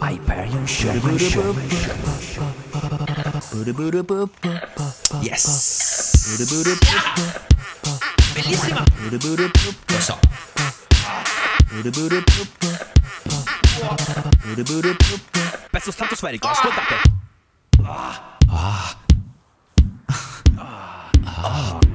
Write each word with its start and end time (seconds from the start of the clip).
Hyperion 0.00 0.66
Show. 0.66 0.92
Yes. 5.20 5.44
Bellissima. 8.34 8.84
Lo 9.86 10.00
so. 10.00 10.18
Pezzo 15.70 15.90
stratosferico, 15.92 16.48
ascoltate. 16.48 16.94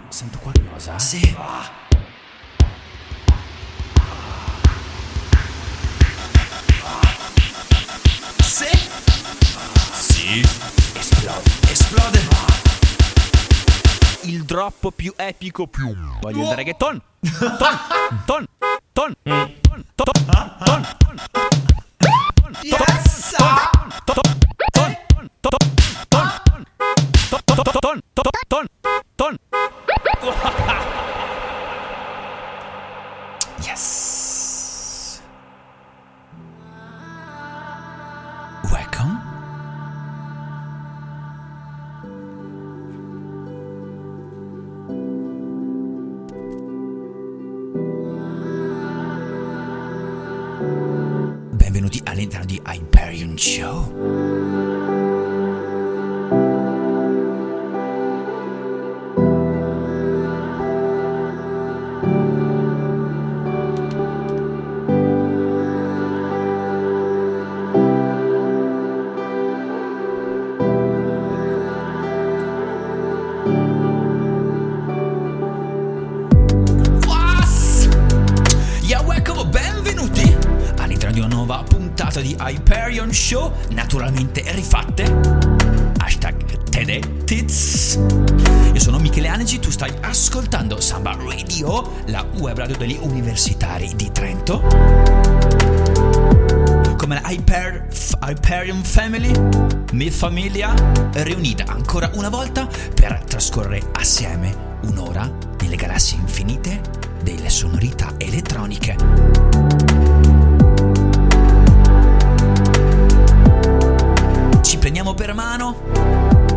Sento 0.10 0.38
qualcosa? 0.40 1.00
Sì. 1.00 1.36
Sì. 8.54 8.70
Sì. 9.94 10.46
Esplode. 10.94 11.50
Esplode. 11.72 12.20
Il 14.26 14.44
drop 14.44 14.92
più 14.96 15.12
epico 15.16 15.66
più. 15.66 15.92
Voglio 16.22 16.52
il 16.52 16.56
reggaeton. 16.56 17.02
Ton. 17.40 17.80
Ton. 18.28 18.46
Ton. 18.94 19.16
Ton. 19.24 19.56
Ton. 19.64 19.84
Ton. 19.96 20.12
Ton. 20.60 20.86
Ton. 21.00 22.52
Yes! 22.62 23.34
Ton. 24.06 24.14
Ton. 24.14 24.22
Ton. 24.72 25.30
Ton. 25.42 25.93
Nuova 81.46 81.62
puntata 81.64 82.22
di 82.22 82.34
Hyperion 82.40 83.12
Show, 83.12 83.52
naturalmente 83.72 84.44
rifatte. 84.54 85.04
Hashtag 85.98 86.70
Tede 86.70 87.24
Tits. 87.26 88.00
Io 88.72 88.80
sono 88.80 88.98
Michele 88.98 89.28
Anegi, 89.28 89.60
tu 89.60 89.70
stai 89.70 89.92
ascoltando 90.00 90.80
Samba 90.80 91.18
Radio, 91.20 91.92
la 92.06 92.26
web 92.38 92.58
radio 92.58 92.78
degli 92.78 92.98
universitari 93.02 93.92
di 93.94 94.10
Trento. 94.14 94.62
Come 96.96 97.20
la 97.22 97.30
Hyper, 97.30 97.88
Hyperion 98.22 98.82
Family, 98.82 99.34
mia 99.92 100.12
famiglia, 100.12 100.74
riunita 101.12 101.66
ancora 101.68 102.10
una 102.14 102.30
volta 102.30 102.70
per 102.96 103.22
trascorrere 103.28 103.82
assieme 103.92 104.78
un'ora 104.84 105.30
nelle 105.60 105.76
galassie 105.76 106.18
infinite 106.18 106.80
delle 107.22 107.50
sonorità 107.50 108.14
elettroniche. 108.18 109.63
Ci 114.64 114.78
prendiamo 114.78 115.14
per 115.14 115.34
mano, 115.34 115.76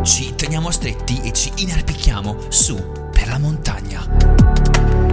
ci 0.02 0.34
teniamo 0.34 0.70
stretti 0.70 1.20
e 1.22 1.32
ci 1.32 1.52
inerpichiamo 1.56 2.46
su 2.48 2.76
per 3.10 3.28
la 3.28 3.38
montagna. 3.38 5.05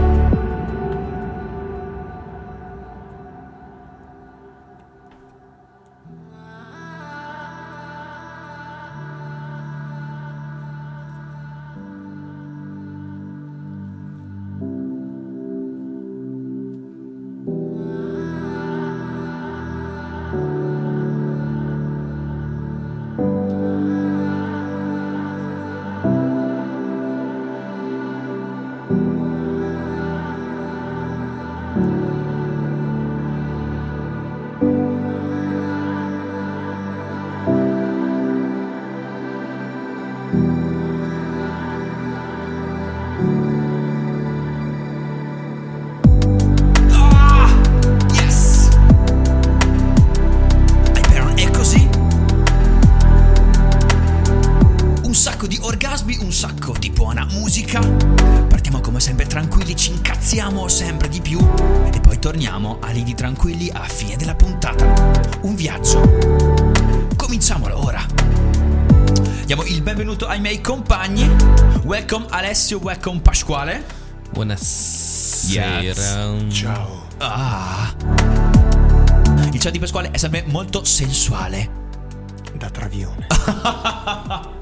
Ci 60.34 60.40
incazziamo 60.40 60.68
sempre 60.68 61.10
di 61.10 61.22
più 61.22 61.38
e 61.94 62.00
poi 62.00 62.18
torniamo 62.18 62.80
a 62.82 62.90
lidi 62.90 63.14
tranquilli 63.14 63.70
a 63.72 63.84
fine 63.84 64.16
della 64.16 64.34
puntata. 64.34 64.84
Un 65.42 65.54
viaggio. 65.54 66.02
Cominciamolo 67.16 67.86
ora. 67.86 68.04
Diamo 69.46 69.64
il 69.66 69.84
benvenuto 69.84 70.26
ai 70.26 70.40
miei 70.40 70.60
compagni. 70.60 71.30
Welcome 71.84 72.26
Alessio, 72.30 72.80
welcome 72.80 73.20
Pasquale. 73.20 73.86
Buonasera. 74.32 76.02
Ciao. 76.50 77.06
Ah. 77.20 77.94
Il 79.52 79.60
ciao 79.60 79.72
di 79.72 79.78
Pasquale 79.78 80.10
è 80.10 80.18
sempre 80.18 80.46
molto 80.48 80.84
sensuale. 80.84 81.70
Da 82.56 82.72
travione. 82.72 83.28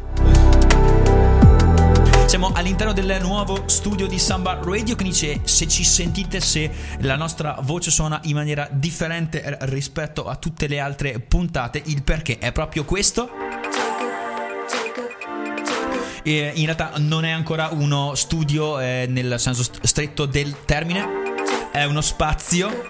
Siamo 2.41 2.57
all'interno 2.57 2.91
del 2.91 3.19
nuovo 3.22 3.68
studio 3.68 4.07
di 4.07 4.18
Samba 4.18 4.59
Radio, 4.63 4.96
quindi 4.96 5.13
c'è- 5.13 5.41
se 5.44 5.68
ci 5.68 5.84
sentite, 5.84 6.40
se 6.40 6.72
la 7.02 7.16
nostra 7.16 7.59
voce 7.62 7.91
suona 7.91 8.19
in 8.24 8.34
maniera 8.34 8.68
differente 8.72 9.59
rispetto 9.62 10.25
a 10.25 10.35
tutte 10.38 10.66
le 10.66 10.79
altre 10.79 11.19
puntate, 11.19 11.84
il 11.85 12.02
perché 12.02 12.40
è 12.40 12.52
proprio 12.52 12.84
questo. 12.84 13.29
E 16.24 16.52
in 16.56 16.66
realtà 16.66 16.94
non 16.97 17.25
è 17.25 17.29
ancora 17.29 17.69
uno 17.74 18.16
studio 18.16 18.79
eh, 18.79 19.06
nel 19.08 19.40
senso 19.40 19.62
st- 19.62 19.85
stretto 19.85 20.25
del 20.25 20.66
termine, 20.66 21.08
è 21.72 21.84
uno 21.84 22.02
spazio 22.02 22.90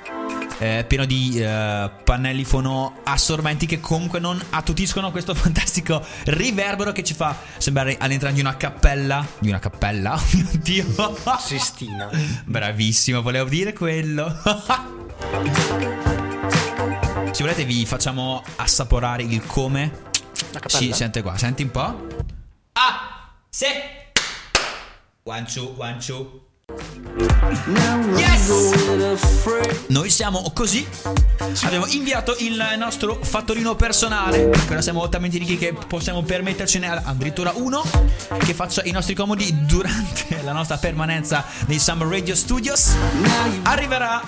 eh, 0.61 0.85
pieno 0.87 1.05
di 1.05 1.41
eh, 1.41 1.89
pannelli 2.03 2.45
fono 2.45 2.99
assorbenti 3.03 3.65
che 3.65 3.79
comunque 3.79 4.19
non 4.19 4.39
attutiscono 4.51 5.09
questo 5.09 5.33
fantastico 5.43 6.05
riverbero 6.25 6.91
che 6.91 7.03
ci 7.03 7.15
fa 7.15 7.35
sembrare 7.57 7.97
all'interno 7.99 8.35
di 8.35 8.41
una 8.41 8.55
cappella. 8.57 9.25
Di 9.39 9.49
una 9.49 9.57
cappella? 9.59 10.09
Oh 10.21 10.23
mio 10.33 10.47
Dio! 10.61 11.17
Sistina. 11.39 12.09
Bravissimo, 12.45 13.23
volevo 13.23 13.49
dire 13.49 13.73
quello. 13.73 14.29
Se 17.31 17.41
volete 17.43 17.65
vi 17.65 17.85
facciamo 17.85 18.43
assaporare 18.57 19.23
il 19.23 19.43
come. 19.45 20.09
Si 20.67 20.93
sente 20.93 21.23
qua, 21.23 21.37
senti 21.37 21.63
un 21.63 21.71
po'. 21.71 22.07
Ah! 22.73 23.33
Sì! 23.49 23.65
One, 25.23 25.45
two, 25.45 25.73
one, 25.77 25.97
two. 25.97 26.50
Yes! 28.15 28.49
Noi 29.87 30.09
siamo 30.09 30.51
così. 30.53 30.87
Abbiamo 31.63 31.85
inviato 31.87 32.35
il 32.39 32.61
nostro 32.77 33.19
fattorino 33.21 33.75
personale. 33.75 34.49
Ora 34.69 34.81
siamo 34.81 35.07
talmente 35.09 35.37
ricchi 35.37 35.57
che 35.57 35.73
possiamo 35.87 36.23
permettercene 36.23 36.87
addirittura 36.89 37.51
uno 37.55 37.83
che 38.39 38.53
faccia 38.53 38.83
i 38.85 38.91
nostri 38.91 39.13
comodi 39.13 39.65
durante 39.65 40.41
la 40.43 40.53
nostra 40.53 40.77
permanenza 40.77 41.45
nei 41.67 41.79
Summer 41.79 42.07
Radio 42.07 42.35
Studios. 42.35 42.95
Arriverà 43.63 44.21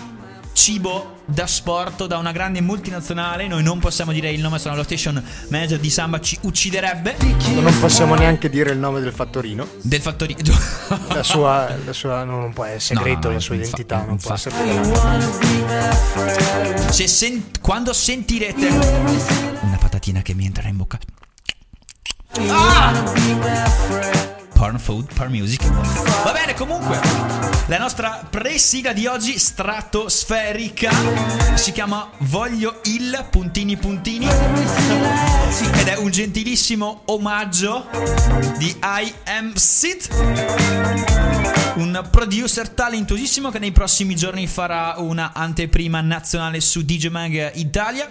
cibo 0.54 1.22
da 1.26 1.46
sport 1.48 2.06
da 2.08 2.18
una 2.18 2.32
grande 2.32 2.62
multinazionale. 2.62 3.48
Noi 3.48 3.64
non 3.64 3.80
possiamo 3.80 4.12
dire 4.12 4.30
il 4.32 4.42
nome, 4.42 4.60
sono 4.60 4.76
lo 4.76 4.84
station 4.84 5.22
manager 5.50 5.80
di 5.80 5.90
Samba, 5.90 6.20
ci 6.20 6.38
ucciderebbe. 6.42 7.16
Non 7.56 7.78
possiamo 7.80 8.14
neanche 8.16 8.50
dire 8.50 8.72
il 8.72 8.78
nome 8.78 9.00
del 9.02 9.14
fattorino. 9.14 9.68
Del 9.82 10.02
fattorino. 10.02 10.40
La 11.10 11.24
sua, 11.24 11.76
la 11.84 11.94
sua 11.94 12.24
non 12.24 12.54
può 12.54 12.64
essere 12.66 13.00
segreto, 13.00 13.28
No, 13.28 13.30
no, 13.30 13.34
la 13.34 13.40
sua 13.40 13.56
identità 13.56 13.98
non 14.06 14.18
può 14.18 14.32
infatti. 14.34 14.50
essere 14.50 14.72
rivelata. 14.72 16.92
Se 16.92 17.08
sen- 17.08 17.46
quando 17.62 17.94
sentirete 17.94 18.68
una 18.68 19.78
patatina 19.80 20.22
che 20.22 20.34
mi 20.34 20.46
entrerà 20.46 20.68
in 20.70 20.78
bocca. 20.78 21.00
Ah! 22.48 24.32
Porn 24.64 24.80
food, 24.80 25.14
porn 25.14 25.30
music. 25.30 25.62
Va 26.24 26.32
bene, 26.32 26.54
comunque. 26.54 26.98
La 27.66 27.78
nostra 27.78 28.26
pre-sigla 28.30 28.94
di 28.94 29.06
oggi, 29.08 29.38
stratosferica, 29.38 30.90
si 31.56 31.74
chiama 31.74 32.10
Voglio 32.20 32.80
il 32.84 33.26
puntini 33.30 33.76
puntini. 33.76 34.26
Ed 34.26 35.88
è 35.88 35.98
un 35.98 36.10
gentilissimo 36.10 37.02
omaggio 37.08 37.90
di 38.58 38.74
I 38.82 39.14
Am 39.26 39.54
Sid. 39.54 40.08
Un 41.76 42.08
producer 42.10 42.70
talentosissimo 42.70 43.50
che 43.50 43.60
nei 43.60 43.74
prossimi 43.74 44.16
giorni 44.16 44.48
farà 44.48 44.96
una 45.00 45.34
anteprima 45.34 46.00
nazionale 46.00 46.62
su 46.62 46.84
DJ 46.84 47.08
Mag 47.08 47.52
Italia 47.56 48.08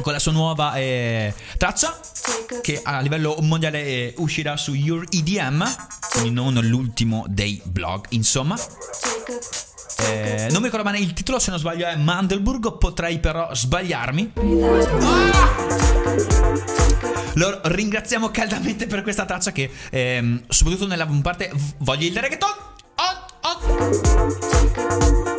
con 0.00 0.12
la 0.12 0.18
sua 0.20 0.32
nuova 0.32 0.76
eh, 0.76 1.34
traccia 1.56 1.98
che 2.60 2.80
a 2.82 3.00
livello 3.00 3.36
mondiale 3.40 3.84
eh, 3.84 4.14
uscirà 4.18 4.56
su 4.56 4.74
Your 4.74 5.06
EDM, 5.10 5.55
quindi 6.10 6.30
non 6.32 6.54
l'ultimo 6.62 7.24
dei 7.28 7.60
blog, 7.64 8.06
insomma. 8.10 8.58
Eh, 9.98 10.48
non 10.50 10.58
mi 10.58 10.64
ricordo 10.64 10.84
bene 10.84 10.98
il 10.98 11.12
titolo, 11.14 11.38
se 11.38 11.50
non 11.50 11.58
sbaglio 11.58 11.86
è 11.86 11.96
Mandelburg, 11.96 12.76
potrei 12.76 13.18
però 13.18 13.54
sbagliarmi. 13.54 14.32
Lo 17.34 17.60
ringraziamo 17.64 18.30
caldamente 18.30 18.86
per 18.86 19.02
questa 19.02 19.24
traccia 19.24 19.52
che, 19.52 19.70
ehm, 19.90 20.44
soprattutto 20.48 20.86
nella 20.86 21.06
parte 21.22 21.50
voglio 21.78 22.06
il 22.06 22.16
reggaeton. 22.16 22.50
Oh, 22.96 23.26
oh. 23.42 23.58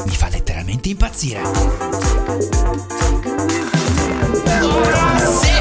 Mi 0.06 0.16
fa 0.16 0.30
letteralmente 0.30 0.90
impazzire. 0.90 1.42
Oh, 4.62 4.84
sì. 5.42 5.56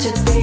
To 0.00 0.33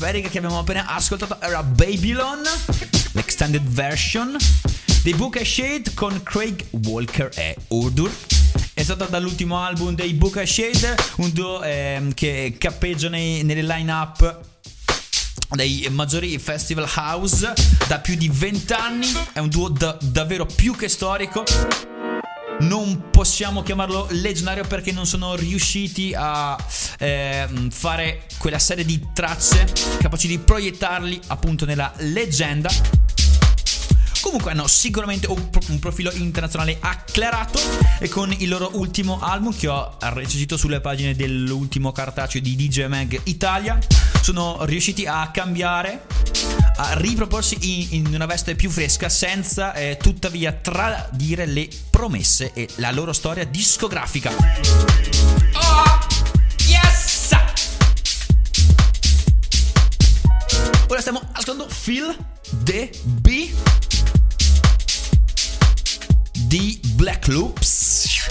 stratosferica 0.00 0.30
che 0.30 0.38
abbiamo 0.38 0.58
appena 0.58 0.86
ascoltato 0.86 1.38
era 1.40 1.62
Babylon, 1.62 2.40
l'extended 3.12 3.62
version 3.62 4.34
dei 5.02 5.12
Book 5.14 5.36
and 5.36 5.44
Shade 5.44 5.92
con 5.94 6.22
Craig 6.22 6.64
Walker 6.84 7.30
e 7.34 7.54
Urdur. 7.68 8.10
È 8.72 8.82
stata 8.82 9.04
dall'ultimo 9.04 9.62
album 9.62 9.94
dei 9.94 10.14
Book 10.14 10.38
and 10.38 10.46
Shade, 10.46 10.94
un 11.16 11.30
duo 11.32 11.62
ehm, 11.62 12.14
che 12.14 12.54
cappeggia 12.56 13.10
nei- 13.10 13.42
nelle 13.42 13.62
line-up 13.62 14.40
dei 15.50 15.86
maggiori 15.90 16.38
festival 16.38 16.88
house 16.96 17.52
da 17.86 17.98
più 17.98 18.14
di 18.14 18.30
20 18.32 18.72
anni. 18.72 19.12
È 19.34 19.38
un 19.38 19.50
duo 19.50 19.68
da- 19.68 19.98
davvero 20.00 20.46
più 20.46 20.74
che 20.76 20.88
storico. 20.88 21.44
Non 22.60 23.09
possiamo 23.40 23.62
chiamarlo 23.62 24.06
leggendario 24.10 24.66
perché 24.66 24.92
non 24.92 25.06
sono 25.06 25.34
riusciti 25.34 26.12
a 26.14 26.58
ehm, 26.98 27.70
fare 27.70 28.26
quella 28.36 28.58
serie 28.58 28.84
di 28.84 29.02
tracce 29.14 29.66
capaci 29.98 30.28
di 30.28 30.38
proiettarli 30.38 31.18
appunto 31.28 31.64
nella 31.64 31.90
leggenda. 32.00 32.99
Comunque 34.20 34.50
hanno 34.50 34.66
sicuramente 34.66 35.26
un, 35.26 35.48
un 35.68 35.78
profilo 35.78 36.10
internazionale 36.12 36.76
acclarato 36.80 37.58
e 37.98 38.08
con 38.08 38.32
il 38.38 38.48
loro 38.48 38.70
ultimo 38.74 39.18
album 39.20 39.56
che 39.56 39.68
ho 39.68 39.96
recensito 39.98 40.56
sulle 40.56 40.80
pagine 40.80 41.14
dell'ultimo 41.14 41.90
cartaceo 41.92 42.40
di 42.40 42.54
DJ 42.54 42.86
Mag 42.86 43.20
Italia 43.24 43.78
sono 44.20 44.64
riusciti 44.64 45.06
a 45.06 45.30
cambiare, 45.32 46.06
a 46.76 46.94
riproporsi 46.94 47.56
in, 47.60 48.06
in 48.06 48.14
una 48.14 48.26
veste 48.26 48.54
più 48.54 48.70
fresca 48.70 49.08
senza 49.08 49.72
eh, 49.72 49.96
tuttavia 50.00 50.52
tradire 50.52 51.46
le 51.46 51.68
promesse 51.90 52.52
e 52.52 52.68
la 52.76 52.90
loro 52.90 53.12
storia 53.12 53.44
discografica. 53.44 54.30
Oh, 55.54 55.98
yes! 56.66 57.30
Ora 60.88 61.00
stiamo 61.00 61.20
ascoltando 61.32 61.68
Phil 61.82 62.16
The 62.62 62.90
B 63.04 63.50
di 66.50 66.80
Black 66.94 67.28
Loops. 67.28 68.26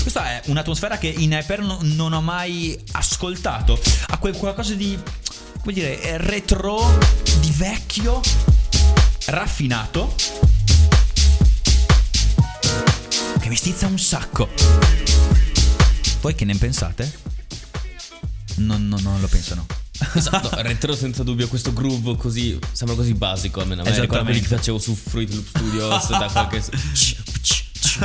Questa 0.00 0.24
è 0.24 0.42
un'atmosfera 0.46 0.98
che 0.98 1.06
in 1.06 1.30
Hyper 1.30 1.60
non, 1.60 2.12
ho 2.12 2.20
mai 2.20 2.76
ascoltato. 2.90 3.80
Ha 4.08 4.18
qualcosa 4.18 4.74
di, 4.74 5.00
come 5.60 5.72
dire, 5.72 6.02
eh, 6.02 6.18
retro, 6.18 6.98
di 7.38 7.52
vecchio, 7.52 8.20
raffinato. 9.26 10.12
Che 13.38 13.48
mi 13.48 13.54
stizza 13.54 13.86
un 13.86 14.00
sacco. 14.00 14.48
Voi 16.20 16.34
che 16.34 16.44
ne 16.44 16.56
pensate? 16.56 17.20
non, 18.56 18.88
non- 18.88 19.02
non 19.02 19.20
lo 19.20 19.28
pensano. 19.28 19.81
Esatto, 20.14 20.50
retro 20.62 20.94
senza 20.94 21.22
dubbio 21.22 21.48
questo 21.48 21.72
groove 21.72 22.16
così 22.16 22.58
sembra 22.72 22.96
così 22.96 23.14
basico 23.14 23.60
almeno. 23.60 23.82
A 23.82 23.84
me 23.84 24.00
ricordo 24.00 24.24
quelli 24.24 24.40
che 24.40 24.46
facevo 24.56 24.78
su 24.78 24.94
Fruit 24.94 25.30
Loop 25.32 25.46
Studios 25.48 26.08
da 26.10 26.28
qualche 26.30 26.62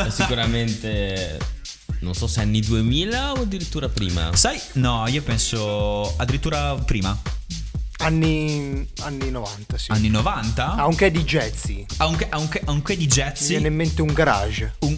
sicuramente 0.10 1.38
non 2.00 2.14
so 2.14 2.28
se 2.28 2.42
anni 2.42 2.62
2000 2.62 3.32
o 3.34 3.42
addirittura 3.42 3.90
prima. 3.90 4.36
Sai? 4.36 4.60
No, 4.74 5.08
io 5.08 5.22
penso 5.24 6.16
addirittura 6.18 6.76
prima, 6.76 7.18
Anni, 8.00 8.88
anni 9.00 9.32
90, 9.32 9.78
sì. 9.78 9.92
anni 9.92 10.10
90. 10.10 10.76
Ha 10.76 10.86
un 10.86 10.96
che 10.96 11.10
di 11.10 11.24
jazzy. 11.24 11.84
Ha 11.98 12.06
un, 12.06 12.16
che- 12.16 12.28
ha 12.30 12.38
un 12.38 12.48
che- 12.48 12.62
ha 12.64 12.72
un 12.72 12.82
che 12.84 12.96
di 12.96 13.06
Mi 13.06 13.10
jazzy. 13.12 13.48
viene 13.48 13.68
in 13.70 13.76
mente 13.76 14.02
un 14.04 14.14
garage. 14.14 14.76
un- 14.82 14.98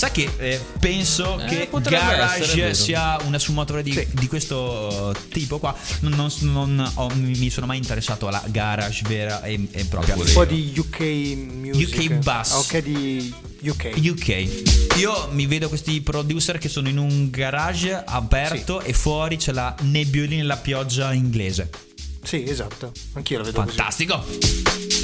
Sai 0.00 0.10
che 0.12 0.30
eh, 0.38 0.58
penso 0.78 1.38
Eh, 1.40 1.68
che 1.68 1.68
Garage 1.82 2.72
sia 2.72 3.18
una 3.24 3.38
sfumatura 3.38 3.82
di, 3.82 3.92
Sì. 3.92 4.06
di 4.12 4.28
questo 4.28 5.14
tipo 5.28 5.58
qua. 5.58 5.76
Non, 6.00 6.12
non- 6.12 6.30
non 6.40 6.90
ho- 6.94 7.10
mi 7.16 7.50
sono 7.50 7.66
mai 7.66 7.76
interessato 7.76 8.26
alla 8.26 8.42
garage 8.46 9.02
vera 9.06 9.42
e, 9.42 9.60
e 9.70 9.84
propria. 9.84 10.14
Un 10.16 10.24
po' 10.32 10.46
di 10.46 10.72
UK 10.74 11.00
music. 11.52 11.98
UK 11.98 12.12
bass. 12.24 12.52
Un 12.54 12.64
che 12.66 12.82
di 12.82 13.30
UK. 13.60 13.92
UK. 13.98 14.96
Io 14.96 15.28
mi 15.32 15.44
vedo 15.44 15.68
questi 15.68 16.00
producer 16.00 16.56
che 16.56 16.70
sono 16.70 16.88
in 16.88 16.96
un 16.96 17.28
garage 17.28 17.92
aperto 18.02 18.80
e 18.80 18.94
fuori 18.94 19.36
c'è 19.36 19.52
la 19.52 19.74
nebbiolina 19.82 20.40
e 20.42 20.46
la 20.46 20.56
pioggia 20.56 21.12
inglese. 21.12 21.68
Sì, 22.22 22.42
esatto. 22.48 22.90
Anch'io 23.12 23.36
la 23.36 23.44
vedo 23.44 23.60
così. 23.62 23.76
Fantastico. 23.76 24.24
Yes. 24.30 24.99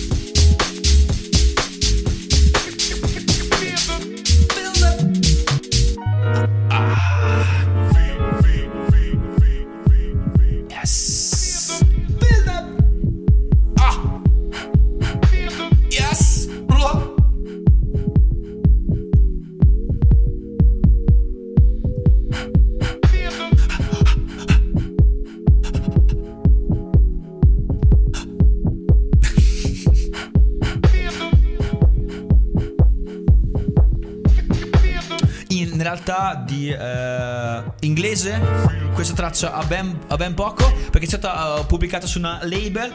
Inglese 38.26 38.74
questa 38.92 39.14
traccia 39.14 39.52
ha 39.52 39.64
ben, 39.64 39.98
ha 40.08 40.16
ben 40.16 40.34
poco 40.34 40.72
perché 40.90 41.04
è 41.04 41.08
stata 41.08 41.60
eh, 41.60 41.64
pubblicata 41.66 42.06
su 42.06 42.18
una 42.18 42.40
label 42.42 42.92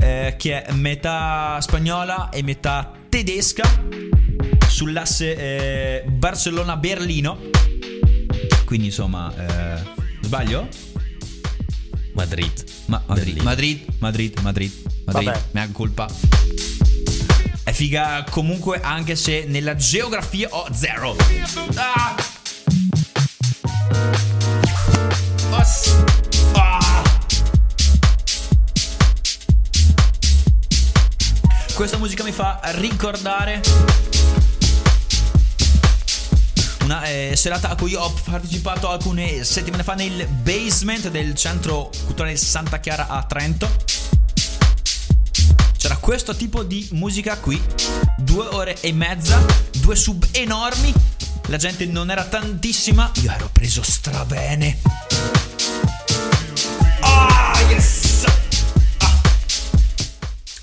eh, 0.00 0.34
che 0.38 0.62
è 0.62 0.72
metà 0.72 1.58
spagnola 1.60 2.28
e 2.28 2.42
metà 2.42 2.92
tedesca 3.08 3.64
sull'asse 4.68 5.36
eh, 5.36 6.04
Barcellona-Berlino 6.06 7.38
quindi 8.64 8.86
insomma 8.86 9.32
eh, 9.34 9.82
sbaglio? 10.20 10.68
Madrid. 12.12 12.64
Ma- 12.86 13.02
Madrid. 13.06 13.40
Madrid, 13.40 13.86
Madrid, 13.98 14.38
Madrid, 14.40 14.72
Madrid, 15.06 15.24
Vabbè. 15.24 15.42
mea 15.52 15.68
colpa. 15.72 16.08
È 17.62 17.72
figa 17.72 18.24
comunque 18.28 18.80
anche 18.80 19.16
se 19.16 19.44
nella 19.46 19.74
geografia 19.76 20.48
ho 20.50 20.66
zero. 20.72 21.16
Ah! 21.76 22.39
Questa 31.80 31.96
musica 31.96 32.24
mi 32.24 32.32
fa 32.32 32.60
ricordare 32.74 33.62
una 36.84 37.04
eh, 37.04 37.32
serata 37.36 37.70
a 37.70 37.74
cui 37.74 37.94
ho 37.94 38.12
partecipato 38.24 38.90
alcune 38.90 39.44
settimane 39.44 39.82
fa 39.82 39.94
nel 39.94 40.26
basement 40.26 41.08
del 41.08 41.34
centro 41.34 41.90
culturale 42.04 42.36
Santa 42.36 42.80
Chiara 42.80 43.08
a 43.08 43.22
Trento. 43.22 43.70
C'era 45.78 45.96
questo 45.96 46.36
tipo 46.36 46.62
di 46.62 46.86
musica 46.92 47.38
qui, 47.38 47.58
due 48.18 48.46
ore 48.46 48.78
e 48.80 48.92
mezza, 48.92 49.42
due 49.78 49.96
sub 49.96 50.26
enormi, 50.32 50.92
la 51.46 51.56
gente 51.56 51.86
non 51.86 52.10
era 52.10 52.24
tantissima, 52.24 53.10
io 53.22 53.32
ero 53.32 53.48
preso 53.52 53.82
strabene. 53.82 54.99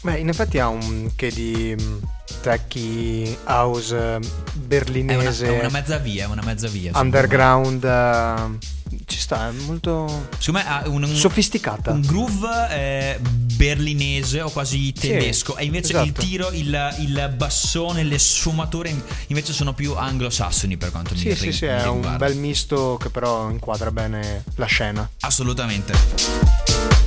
Beh, 0.08 0.20
in 0.20 0.30
effetti 0.30 0.58
ha 0.58 0.70
un 0.70 1.12
che 1.18 1.30
di 1.32 1.76
mm, 1.78 1.98
techie 2.42 3.38
house 3.44 3.94
eh, 3.94 4.00
È 4.00 4.16
una, 4.16 4.30
berlinese 4.54 5.48
è 5.54 5.60
una 5.60 5.70
mezza 5.70 5.98
via, 5.98 6.24
è 6.24 6.28
una 6.28 6.44
mezza 6.46 6.70
via. 6.70 6.92
underground. 6.98 7.84
eh, 7.84 8.76
ci 9.06 9.20
sta, 9.20 9.50
è 9.50 9.52
molto 9.66 10.28
Secondo 10.40 10.62
me 10.66 10.66
ha 10.66 10.84
un, 10.88 11.04
un- 11.04 11.14
sofisticata. 11.14 11.92
un 11.92 12.00
groove 12.00 12.68
eh, 12.70 13.20
berlinese 13.22 14.40
o 14.40 14.50
quasi 14.50 14.94
tedesco 14.94 15.58
e 15.58 15.66
invece 15.66 15.92
il 15.92 15.98
esatto. 16.04 16.22
tiro, 16.22 16.52
il, 16.52 16.96
il 17.00 17.34
bassone, 17.36 18.04
le 18.04 18.18
sfumature 18.18 18.96
invece 19.28 19.52
sono 19.52 19.74
più 19.74 19.94
anglosassoni 19.94 20.78
per 20.78 20.92
quanto 20.92 21.16
mi 21.16 21.20
Sì, 21.20 21.36
sì, 21.36 21.46
ri- 21.48 21.52
sì, 21.52 21.66
è 21.66 21.86
un 21.86 21.96
riguarda. 21.96 22.26
bel 22.28 22.38
misto 22.38 22.96
che 22.98 23.10
però 23.10 23.50
inquadra 23.50 23.92
bene 23.92 24.46
la 24.56 24.66
scena. 24.68 25.10
Assolutamente. 25.20 27.07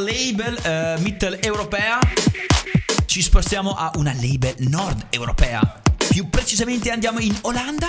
Label 0.00 0.58
eh, 0.62 0.96
mitteleuropea 1.00 1.98
ci 3.06 3.22
spostiamo 3.22 3.72
a 3.74 3.90
una 3.96 4.14
label 4.14 4.54
nord 4.58 5.06
europea. 5.10 5.80
Più 6.08 6.28
precisamente 6.30 6.90
andiamo 6.90 7.18
in 7.18 7.36
Olanda. 7.42 7.88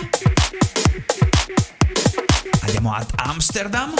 Andiamo 2.62 2.94
ad 2.94 3.08
Amsterdam. 3.16 3.94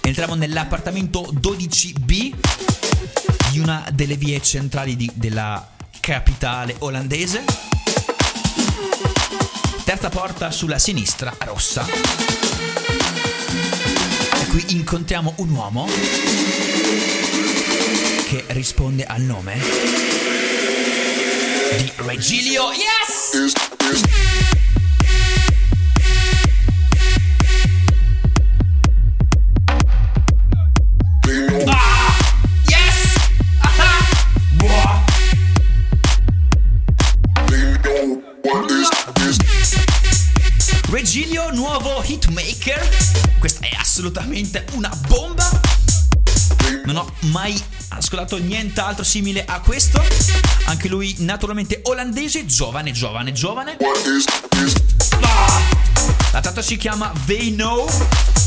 Entriamo 0.00 0.34
nell'appartamento 0.34 1.30
12B 1.32 2.34
di 3.52 3.58
una 3.58 3.86
delle 3.92 4.16
vie 4.16 4.40
centrali 4.40 4.96
di- 4.96 5.10
della 5.14 5.68
capitale 6.00 6.76
olandese. 6.78 7.44
Terza 9.84 10.08
porta 10.08 10.50
sulla 10.50 10.78
sinistra, 10.78 11.34
rossa. 11.40 12.89
Qui 14.50 14.64
incontriamo 14.70 15.32
un 15.36 15.50
uomo 15.50 15.86
che 18.26 18.44
risponde 18.48 19.04
al 19.04 19.22
nome 19.22 19.60
di 21.78 21.92
Regilio. 21.98 22.72
Yes! 22.72 23.52
Assolutamente 44.00 44.64
una 44.72 44.90
bomba. 45.08 45.46
Non 46.86 46.96
ho 46.96 47.12
mai 47.30 47.60
ascoltato 47.88 48.38
nient'altro 48.38 49.04
simile 49.04 49.44
a 49.44 49.60
questo. 49.60 50.02
Anche 50.64 50.88
lui 50.88 51.14
naturalmente 51.18 51.80
olandese, 51.84 52.46
giovane, 52.46 52.92
giovane, 52.92 53.32
giovane. 53.32 53.76
Ah! 55.20 55.60
La 56.32 56.40
traccia 56.40 56.62
si 56.62 56.78
chiama 56.78 57.12
They 57.26 57.52
Know, 57.52 57.86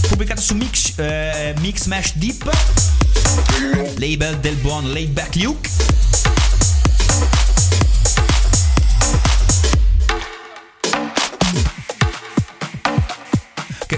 pubblicata 0.08 0.42
su 0.42 0.56
Mix, 0.56 0.94
eh, 0.98 1.54
Mix 1.60 1.86
Mash 1.86 2.14
Deep, 2.16 2.50
label 3.98 4.40
del 4.40 4.56
buon 4.56 4.92
Laidback 4.92 5.36
Luke. 5.36 5.70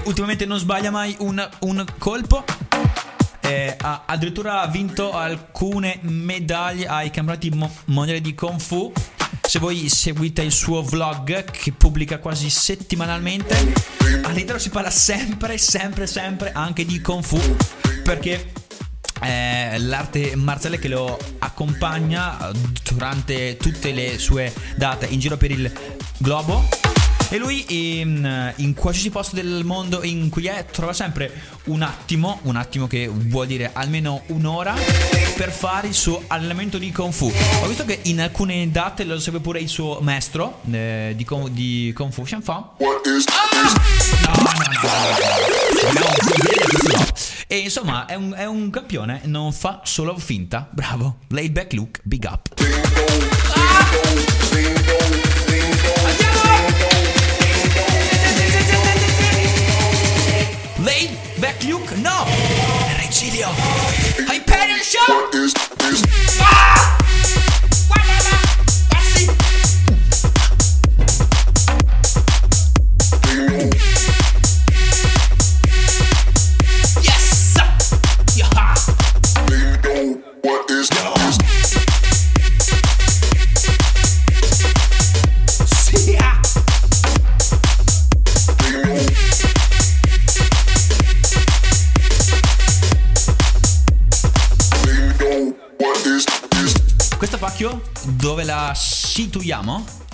Ultimamente 0.06 0.46
non 0.46 0.58
sbaglia 0.58 0.90
mai 0.90 1.14
un, 1.20 1.46
un 1.60 1.84
colpo. 1.98 2.44
Eh, 3.40 3.76
ha 3.78 4.02
addirittura 4.06 4.66
vinto 4.66 5.12
alcune 5.12 5.98
medaglie 6.02 6.86
ai 6.86 7.10
campionati 7.10 7.50
mo- 7.50 7.72
mondiali 7.86 8.20
di 8.20 8.34
Kung 8.34 8.58
Fu. 8.58 8.92
Se 9.40 9.60
voi 9.60 9.88
seguite 9.88 10.42
il 10.42 10.50
suo 10.50 10.82
vlog 10.82 11.44
che 11.44 11.72
pubblica 11.72 12.18
quasi 12.18 12.50
settimanalmente, 12.50 13.72
all'interno 14.24 14.58
si 14.58 14.70
parla 14.70 14.90
sempre, 14.90 15.58
sempre, 15.58 16.08
sempre 16.08 16.52
anche 16.52 16.84
di 16.84 17.00
Kung 17.00 17.22
Fu. 17.22 17.38
Perché 18.02 18.52
è 19.20 19.76
l'arte 19.78 20.34
marziale 20.34 20.78
che 20.78 20.88
lo 20.88 21.18
accompagna 21.38 22.50
durante 22.82 23.56
tutte 23.56 23.92
le 23.92 24.18
sue 24.18 24.52
date 24.76 25.06
in 25.06 25.20
giro 25.20 25.36
per 25.36 25.52
il 25.52 25.72
globo. 26.18 26.95
E 27.28 27.38
lui 27.38 27.64
in, 27.98 28.52
in, 28.56 28.74
qualsiasi 28.74 29.10
posto 29.10 29.34
del 29.34 29.62
mondo 29.64 30.04
in 30.04 30.28
cui 30.28 30.46
è 30.46 30.64
trova 30.70 30.92
sempre 30.92 31.32
un 31.64 31.82
attimo, 31.82 32.38
un 32.42 32.54
attimo 32.56 32.86
che 32.86 33.08
vuol 33.12 33.46
dire 33.48 33.70
almeno 33.72 34.22
un'ora 34.26 34.74
per 35.36 35.50
fare 35.50 35.88
il 35.88 35.94
suo 35.94 36.22
allenamento 36.28 36.78
di 36.78 36.92
Kung 36.92 37.12
Fu. 37.12 37.32
Ho 37.62 37.66
visto 37.66 37.84
che 37.84 37.98
in 38.02 38.20
alcune 38.20 38.70
date 38.70 39.04
lo 39.04 39.18
segue 39.18 39.40
pure 39.40 39.58
il 39.58 39.68
suo 39.68 39.98
maestro 40.00 40.60
eh, 40.70 41.14
di, 41.16 41.26
di, 41.50 41.92
Kung 41.94 42.12
Fu, 42.12 42.24
Shan 42.24 42.42
Fa. 42.42 42.54
Ah! 42.54 42.74
No, 44.22 44.32
no, 44.42 44.50
no, 44.52 44.70
no, 44.72 44.92
no. 45.92 46.98
no. 46.98 47.06
E 47.48 47.58
insomma 47.58 48.06
è 48.06 48.14
un, 48.14 48.34
è 48.36 48.44
un 48.44 48.70
campione, 48.70 49.20
non 49.24 49.52
fa 49.52 49.80
solo 49.84 50.16
finta. 50.18 50.68
Bravo. 50.70 51.18
Laid 51.28 51.52
back 51.52 51.72
look, 51.74 52.00
big 52.02 52.24
up. 52.24 52.52
Laid 54.52 55.05
Regilio! 63.36 63.52
Hyperion 64.28 64.82
Show! 64.82 66.25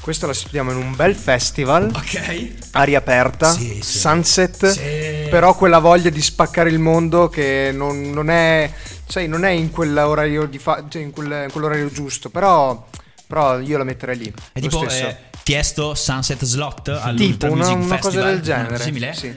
Questo 0.02 0.26
la 0.26 0.34
situiamo 0.34 0.72
in 0.72 0.78
un 0.78 0.96
bel 0.96 1.14
festival, 1.14 1.88
Ok. 1.94 2.54
aria 2.72 2.98
aperta, 2.98 3.52
Sì, 3.52 3.78
sì. 3.80 3.98
sunset, 4.00 4.66
Sì. 4.70 5.28
però 5.30 5.54
quella 5.54 5.78
voglia 5.78 6.10
di 6.10 6.20
spaccare 6.20 6.70
il 6.70 6.80
mondo 6.80 7.28
che 7.28 7.70
non, 7.72 8.10
non 8.10 8.28
è, 8.28 8.68
sai, 9.06 9.28
non 9.28 9.44
è 9.44 9.50
in 9.50 9.70
quell'orario, 9.70 10.46
di 10.46 10.58
fa- 10.58 10.84
cioè 10.88 11.02
in, 11.02 11.12
quel- 11.12 11.44
in 11.44 11.48
quell'orario 11.52 11.88
giusto, 11.92 12.30
però, 12.30 12.84
però 13.28 13.60
io 13.60 13.78
la 13.78 13.84
metterei 13.84 14.18
lì. 14.18 14.34
È 14.52 14.58
lo 14.60 14.68
tipo 14.68 14.84
eh, 14.88 15.16
Tiesto 15.44 15.94
Sunset 15.94 16.44
Slot 16.44 16.88
all'Ultra 16.88 17.14
tipo 17.48 17.52
una, 17.52 17.64
Music 17.68 17.84
una 17.84 17.98
cosa 18.00 18.22
del 18.24 18.40
genere. 18.40 18.80
Simile? 18.80 19.14
Sì. 19.14 19.32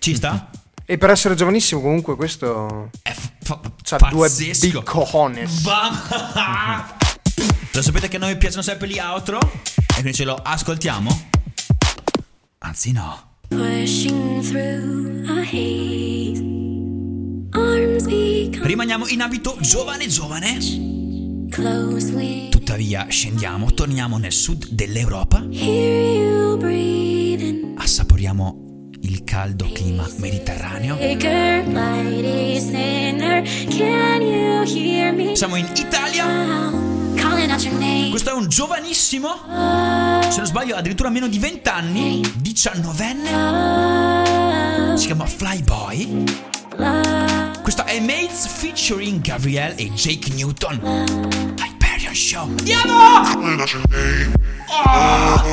Ci 0.00 0.14
sta? 0.16 0.50
E 0.84 0.98
per 0.98 1.10
essere 1.10 1.36
giovanissimo 1.36 1.80
comunque 1.80 2.16
questo 2.16 2.90
È 3.02 3.14
fa- 3.40 3.60
c'ha 3.84 3.98
due 4.10 4.26
pazzesco. 4.26 4.66
big 4.66 4.82
cojones. 4.82 5.62
Lo 7.72 7.82
sapete 7.82 8.08
che 8.08 8.16
a 8.16 8.18
noi 8.18 8.36
piacciono 8.36 8.62
sempre 8.62 8.88
gli 8.88 8.98
outro? 8.98 9.38
E 9.98 10.00
quindi 10.00 10.16
ce 10.16 10.24
lo 10.24 10.36
ascoltiamo? 10.36 11.10
Anzi 12.58 12.92
no. 12.92 13.38
Rimaniamo 18.62 19.08
in 19.08 19.20
abito 19.22 19.56
giovane 19.58 20.06
giovane. 20.06 20.56
Tuttavia 22.48 23.06
scendiamo, 23.08 23.74
torniamo 23.74 24.18
nel 24.18 24.30
sud 24.30 24.68
dell'Europa. 24.68 25.44
Assaporiamo 27.74 28.90
il 29.00 29.24
caldo 29.24 29.68
clima 29.72 30.08
mediterraneo. 30.18 30.96
Siamo 35.34 35.56
in 35.56 35.66
Italia. 35.74 37.07
Questo 38.10 38.30
è 38.30 38.32
un 38.32 38.48
giovanissimo, 38.48 39.28
se 39.46 40.38
non 40.38 40.46
sbaglio 40.46 40.74
addirittura 40.74 41.08
meno 41.08 41.28
di 41.28 41.38
20 41.38 41.68
anni, 41.68 42.20
19enne, 42.20 44.96
si 44.96 45.06
chiama 45.06 45.24
Flyboy. 45.24 46.24
Questo 47.62 47.84
è 47.84 48.00
Mates 48.00 48.48
featuring 48.48 49.20
Gabrielle 49.20 49.76
e 49.76 49.88
Jake 49.90 50.32
Newton. 50.34 50.80
Hyperion 51.58 52.14
Show. 52.14 52.48
Andiamo! 52.48 53.22
Oh, 54.70 55.46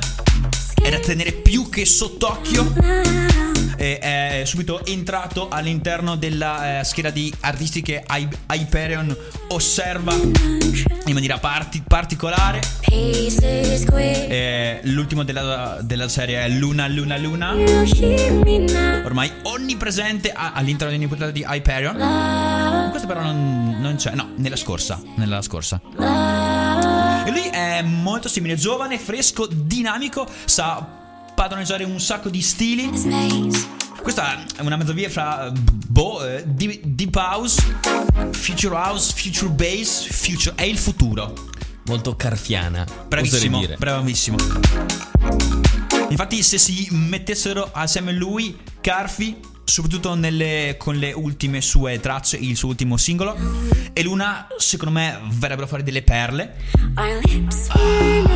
è 0.82 0.90
da 0.90 1.00
tenere 1.00 1.32
più 1.32 1.70
che 1.70 1.86
sott'occhio. 1.86 3.31
E 3.82 3.98
è 3.98 4.42
subito 4.46 4.86
entrato 4.86 5.50
all'interno 5.50 6.16
della 6.16 6.82
eh, 6.82 6.84
scheda 6.84 7.10
di 7.10 7.34
artisti 7.40 7.82
che 7.82 8.04
Hy- 8.08 8.28
Hyperion 8.52 9.18
osserva 9.48 10.14
in 10.14 11.14
maniera 11.14 11.40
parti- 11.40 11.82
particolare. 11.88 12.60
Eh, 14.30 14.82
l'ultimo 14.84 15.24
della, 15.24 15.80
della 15.82 16.08
serie 16.10 16.44
è 16.46 16.50
Luna 16.50 16.88
Luna 16.88 17.18
Luna. 17.18 17.54
Ormai 19.04 19.32
onnipresente 19.42 20.32
a- 20.32 20.52
all'interno 20.54 20.96
di 20.96 21.08
puntata 21.08 21.32
di 21.32 21.44
Hyperion. 21.48 22.90
Questo 22.92 23.08
però 23.08 23.24
non, 23.24 23.78
non 23.80 23.96
c'è. 23.96 24.12
No, 24.14 24.30
nella 24.36 24.58
scorsa. 24.58 25.02
Nella 25.16 25.42
scorsa. 25.42 25.82
E 27.26 27.32
lui 27.32 27.48
è 27.52 27.82
molto 27.82 28.28
simile, 28.30 28.54
giovane, 28.56 29.00
fresco, 29.00 29.48
dinamico, 29.48 30.28
sa 30.46 31.00
padroneggiare 31.34 31.84
un 31.84 32.00
sacco 32.00 32.30
di 32.30 32.42
stili. 32.42 32.90
Questa 34.02 34.46
è 34.56 34.62
una 34.62 34.78
mezzovia 34.78 35.10
fra 35.10 35.48
eh, 35.48 35.52
boh, 35.52 36.26
eh, 36.26 36.44
deep, 36.46 36.82
deep 36.84 37.16
house, 37.16 37.62
future 38.32 38.76
house, 38.76 39.14
future 39.16 39.52
bass, 39.52 40.08
future 40.08 40.56
è 40.56 40.64
il 40.64 40.78
futuro. 40.78 41.34
Molto 41.86 42.16
carfiana. 42.16 42.86
Bravissimo, 43.08 43.64
bravissimo. 43.78 44.38
Infatti 46.10 46.42
se 46.44 46.58
si 46.58 46.88
mettessero 46.92 47.70
assieme 47.72 48.12
lui, 48.12 48.58
Carfi, 48.82 49.38
soprattutto 49.64 50.14
nelle, 50.16 50.76
con 50.78 50.96
le 50.96 51.14
ultime 51.14 51.62
sue 51.62 52.00
tracce, 52.00 52.38
il 52.38 52.58
suo 52.58 52.70
ultimo 52.70 52.98
singolo, 52.98 53.36
e 53.94 54.04
Luna, 54.04 54.48
secondo 54.58 54.94
me, 54.94 55.20
verrebbero 55.30 55.66
a 55.66 55.70
fare 55.70 55.84
delle 55.84 56.02
perle. 56.02 56.56
Our 56.96 57.20
lips 57.24 57.70
were 57.76 58.32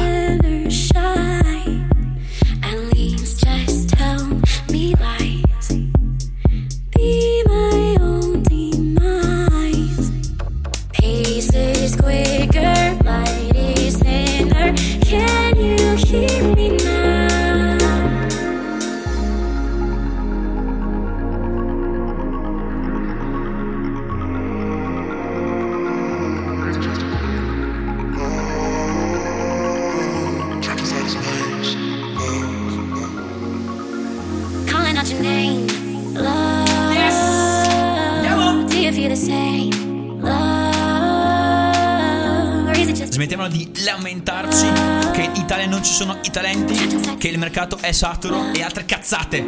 saturo 47.95 48.51
e 48.51 48.61
altre 48.61 48.83
cazzate. 48.83 49.41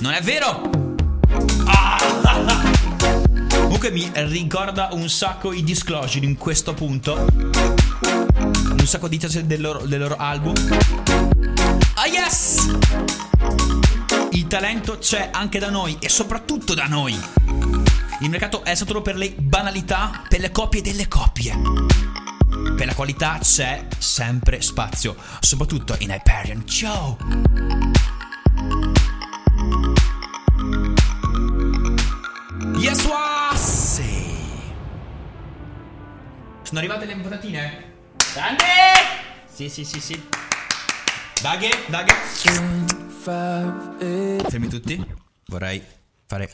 Non 0.00 0.10
è 0.10 0.20
vero? 0.20 0.68
Ah! 1.66 1.96
Comunque 3.62 3.92
mi 3.92 4.10
ricorda 4.12 4.88
un 4.90 5.08
sacco 5.08 5.52
i 5.52 5.62
disclosure 5.62 6.26
in 6.26 6.36
questo 6.36 6.74
punto. 6.74 7.28
Un 7.30 8.86
sacco 8.86 9.06
di 9.06 9.18
tracce 9.18 9.46
del 9.46 9.60
loro, 9.60 9.86
del 9.86 10.00
loro 10.00 10.16
album. 10.16 10.54
Ah 11.94 12.06
yes! 12.06 12.76
Il 14.32 14.48
talento 14.48 14.98
c'è 14.98 15.28
anche 15.32 15.60
da 15.60 15.70
noi 15.70 15.96
e 16.00 16.08
soprattutto 16.08 16.74
da 16.74 16.86
noi. 16.86 17.16
Il 18.20 18.30
mercato 18.30 18.64
è 18.64 18.74
saturo 18.74 19.00
per 19.00 19.14
le 19.14 19.32
banalità, 19.38 20.24
per 20.28 20.40
le 20.40 20.50
coppie 20.50 20.82
delle 20.82 21.06
coppie. 21.06 22.05
Per 22.76 22.86
la 22.86 22.94
qualità 22.94 23.38
c'è 23.38 23.86
sempre 23.98 24.60
spazio, 24.60 25.16
soprattutto 25.40 25.96
in 26.00 26.10
Hyperion. 26.10 26.66
Ciao! 26.66 27.16
Yes, 32.78 33.04
was! 33.04 34.00
Sono 36.62 36.78
arrivate 36.78 37.06
le 37.06 37.16
patatine? 37.16 37.94
Grande! 38.34 38.64
Sì, 39.52 39.68
sì, 39.68 39.84
sì, 39.84 40.00
sì. 40.00 40.28
Daghe, 41.40 41.70
daghe. 41.88 42.14
Fermi 43.22 44.68
tutti. 44.68 45.02
Vorrei 45.46 45.82
fare. 46.26 46.50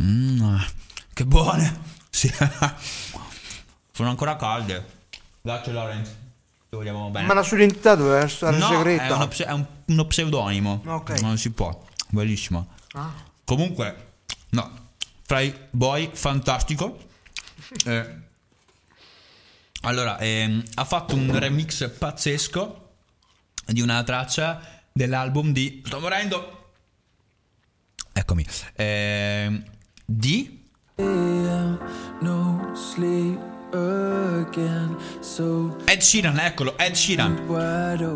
Mmm, 0.00 0.56
che 1.12 1.24
buone. 1.24 1.80
Sì. 2.10 2.32
Sono 3.98 4.10
ancora 4.10 4.36
calde. 4.36 4.86
Grazie, 5.40 5.72
Lorenz. 5.72 6.08
Ti 6.68 6.76
vogliamo 6.76 7.10
bene. 7.10 7.26
Ma 7.26 7.34
la 7.34 7.42
sua 7.42 7.56
identità 7.56 7.96
doveva 7.96 8.28
stare 8.28 8.56
no, 8.56 8.68
segreta. 8.68 9.06
È, 9.06 9.12
uno, 9.12 9.28
è 9.28 9.50
un- 9.50 9.66
uno 9.86 10.04
pseudonimo. 10.04 10.82
Ok. 10.86 11.20
Non 11.20 11.36
si 11.36 11.50
può. 11.50 11.84
Bellissimo. 12.06 12.74
Comunque, 13.44 14.12
no. 14.50 14.90
Fry 15.24 15.52
Boy, 15.70 16.10
fantastico. 16.12 17.06
Eh, 17.84 18.16
allora, 19.82 20.16
ehm, 20.18 20.62
ha 20.74 20.84
fatto 20.84 21.16
un 21.16 21.36
remix 21.36 21.90
pazzesco 21.90 22.90
di 23.66 23.80
una 23.80 24.00
traccia 24.04 24.60
dell'album 24.92 25.50
di. 25.52 25.82
Sto 25.84 25.98
morendo! 25.98 26.70
Eccomi. 28.12 28.46
Ehm, 28.76 29.64
di. 30.04 30.70
no 30.94 32.72
sleep 32.74 33.57
Ed 35.84 36.00
Sheeran, 36.00 36.38
eccolo, 36.38 36.78
Ed 36.78 36.94
Sheeran. 36.94 37.44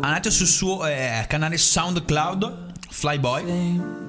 Andate 0.01 0.31
sul 0.31 0.47
suo 0.47 0.85
eh, 0.85 1.25
canale 1.27 1.57
SoundCloud, 1.57 2.71
Flyboy. 2.89 4.05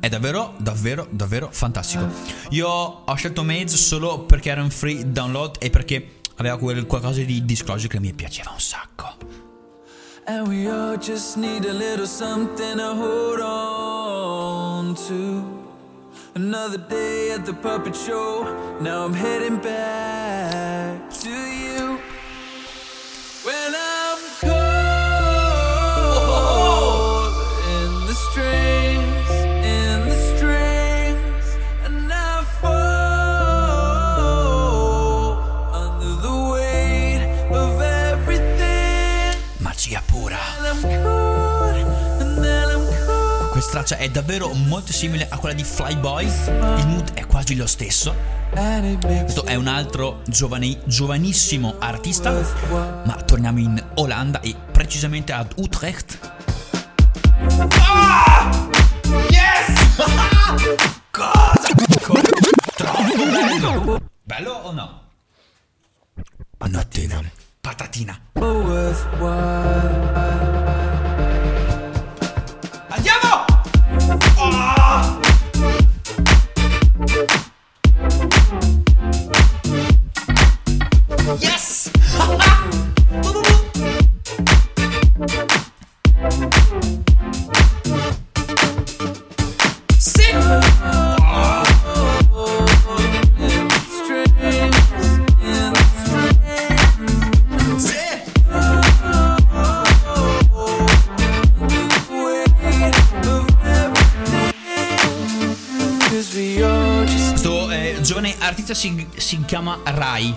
È 0.00 0.08
davvero, 0.08 0.54
davvero, 0.58 1.08
davvero 1.10 1.48
fantastico. 1.50 2.08
Io 2.50 2.68
ho 2.68 3.14
scelto 3.14 3.42
Maze 3.42 3.76
solo 3.76 4.20
perché 4.20 4.50
era 4.50 4.60
in 4.60 4.70
free 4.70 5.10
download 5.10 5.56
e 5.60 5.70
perché 5.70 6.20
aveva 6.36 6.58
quel 6.58 6.86
qualcosa 6.86 7.22
di 7.22 7.44
disclosure 7.44 7.88
che 7.88 8.00
mi 8.00 8.12
piaceva 8.12 8.50
un 8.50 8.60
sacco. 8.60 9.16
And 10.26 10.48
we 10.48 10.68
all 10.68 10.98
just 10.98 11.36
need 11.36 11.64
a 11.64 11.72
little 11.72 12.06
something 12.06 12.76
to 12.76 12.94
hold 12.94 13.40
on 13.40 14.94
to. 15.06 15.55
Another 16.36 16.76
day 16.76 17.30
at 17.30 17.46
the 17.46 17.54
puppet 17.54 17.96
show. 17.96 18.44
Now 18.82 19.06
I'm 19.06 19.14
heading 19.14 19.56
back 19.56 21.08
to 21.22 21.30
you. 21.30 21.65
Cold. 43.66 43.70
Questa 43.70 43.70
traccia 43.70 43.96
è 43.96 44.08
davvero 44.08 44.52
molto 44.52 44.92
simile 44.92 45.28
a 45.28 45.38
quella 45.38 45.54
di 45.54 45.64
Flyboy. 45.64 46.24
Il 46.24 46.86
mood 46.86 47.12
è 47.14 47.26
quasi 47.26 47.56
lo 47.56 47.66
stesso. 47.66 48.14
Questo 49.00 49.44
è 49.44 49.54
un 49.54 49.66
altro 49.66 50.22
giovane- 50.26 50.80
giovanissimo 50.84 51.74
artista. 51.78 52.32
Ma 53.04 53.14
torniamo 53.24 53.58
in 53.58 53.82
Olanda 53.96 54.40
e 54.40 54.54
precisamente 54.72 55.32
ad 55.32 55.52
Utrecht. 55.56 56.18
Ah! 57.80 58.68
Yes! 59.30 59.96
Cosa? 61.10 61.68
Co- 62.02 62.20
Troppo 62.76 63.24
bello! 63.24 64.00
Bello 64.22 64.52
o 64.52 64.72
no? 64.72 65.00
Patatina. 66.56 67.22
Patatina. 67.60 68.20
Chiama 109.56 109.80
Rai. 109.84 110.36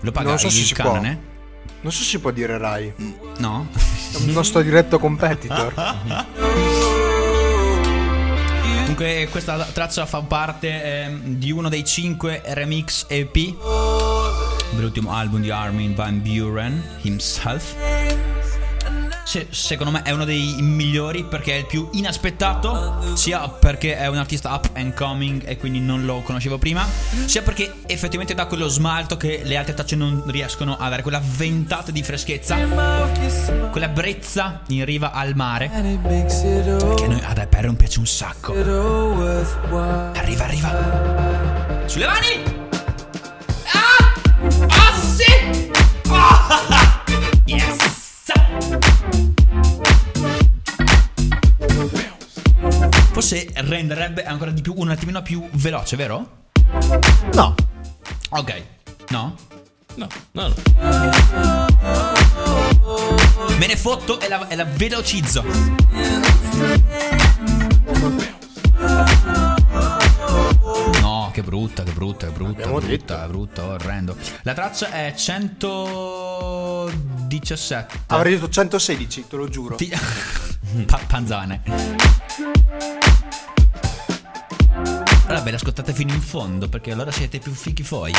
Lo 0.00 0.10
paga 0.10 0.30
Non 0.30 0.38
so 0.38 0.46
il 0.46 0.52
se 0.52 0.64
si 0.64 0.74
può. 0.74 0.84
canone? 0.84 1.20
Non 1.82 1.92
so 1.92 1.98
se 2.02 2.08
si 2.10 2.18
può 2.18 2.32
dire 2.32 2.58
Rai. 2.58 2.92
No? 3.38 3.68
È 4.12 4.16
un 4.16 4.32
nostro 4.32 4.60
diretto 4.60 4.98
competitor. 4.98 5.72
Comunque 8.82 9.28
questa 9.30 9.56
traccia 9.72 10.04
fa 10.04 10.20
parte 10.22 11.04
ehm, 11.04 11.20
di 11.36 11.52
uno 11.52 11.68
dei 11.68 11.84
cinque 11.84 12.42
remix 12.44 13.06
EP 13.08 13.54
dell'ultimo 14.72 15.12
album 15.12 15.40
di 15.40 15.50
Armin 15.50 15.94
Van 15.94 16.20
Buren 16.20 16.82
himself. 17.02 17.74
Se- 19.32 19.46
secondo 19.48 19.90
me 19.92 20.02
è 20.02 20.10
uno 20.10 20.26
dei 20.26 20.56
migliori 20.60 21.24
perché 21.24 21.54
è 21.54 21.56
il 21.60 21.64
più 21.66 21.88
inaspettato, 21.92 23.16
sia 23.16 23.48
perché 23.48 23.96
è 23.96 24.06
un 24.06 24.18
artista 24.18 24.52
up 24.52 24.68
and 24.74 24.92
coming 24.92 25.42
e 25.46 25.56
quindi 25.56 25.80
non 25.80 26.04
lo 26.04 26.20
conoscevo 26.20 26.58
prima, 26.58 26.86
sia 27.24 27.40
perché 27.40 27.76
effettivamente 27.86 28.34
dà 28.34 28.44
quello 28.44 28.68
smalto 28.68 29.16
che 29.16 29.40
le 29.42 29.56
altre 29.56 29.72
tracce 29.72 29.96
non 29.96 30.22
riescono 30.26 30.76
a 30.76 30.86
dare, 30.90 31.00
quella 31.00 31.22
ventata 31.24 31.90
di 31.90 32.02
freschezza, 32.02 32.56
quella 33.70 33.88
brezza 33.88 34.60
in 34.68 34.84
riva 34.84 35.12
al 35.12 35.34
mare, 35.34 35.70
che 36.94 37.04
a 37.04 37.08
noi 37.08 37.20
ad 37.24 37.38
Hyperion 37.38 37.74
piace 37.74 38.00
un 38.00 38.06
sacco. 38.06 38.52
Arriva, 40.14 40.44
arriva. 40.44 41.82
Sulle 41.86 42.04
mani! 42.04 42.42
Ah! 43.72 44.12
Ah, 44.68 45.00
sì! 45.00 45.70
Ah! 46.10 47.00
Yes! 47.46 47.81
Forse 53.22 53.46
renderebbe 53.54 54.24
ancora 54.24 54.50
di 54.50 54.60
più 54.62 54.74
un 54.76 54.90
attimino 54.90 55.22
più 55.22 55.48
veloce, 55.52 55.94
vero? 55.94 56.48
No. 57.34 57.54
Ok. 58.30 58.62
No? 59.10 59.36
No, 59.94 60.08
no, 60.32 60.48
no. 60.48 60.54
Me 63.58 63.66
ne 63.68 63.76
fotto 63.76 64.18
e 64.18 64.26
la, 64.26 64.48
e 64.48 64.56
la 64.56 64.64
velocizzo. 64.64 65.44
No, 71.00 71.30
che 71.32 71.42
brutta, 71.44 71.84
che 71.84 71.92
brutta, 71.92 72.26
che 72.26 72.32
brutta, 72.32 72.62
Abbiamo 72.64 72.80
brutta, 72.80 73.26
brutta, 73.28 73.64
orrendo. 73.64 74.16
La 74.42 74.52
traccia 74.52 74.90
è 74.90 75.14
117. 75.16 78.00
Avrei 78.06 78.32
detto 78.34 78.48
116, 78.48 79.26
te 79.28 79.36
lo 79.36 79.48
giuro. 79.48 79.76
Ti- 79.76 79.92
Pa- 80.86 81.00
panzane 81.06 81.60
vabbè, 85.42 85.50
l'ascoltate 85.50 85.92
fino 85.92 86.12
in 86.12 86.20
fondo 86.20 86.68
perché 86.68 86.92
allora 86.92 87.10
siete 87.10 87.40
più 87.40 87.52
fichi 87.52 87.82
fuori. 87.82 88.12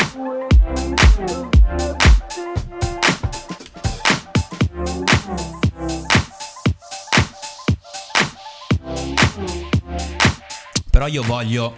Però 10.90 11.08
io 11.08 11.24
voglio 11.24 11.74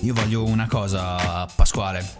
io 0.00 0.12
voglio 0.12 0.44
una 0.44 0.66
cosa, 0.66 1.46
Pasquale. 1.54 2.16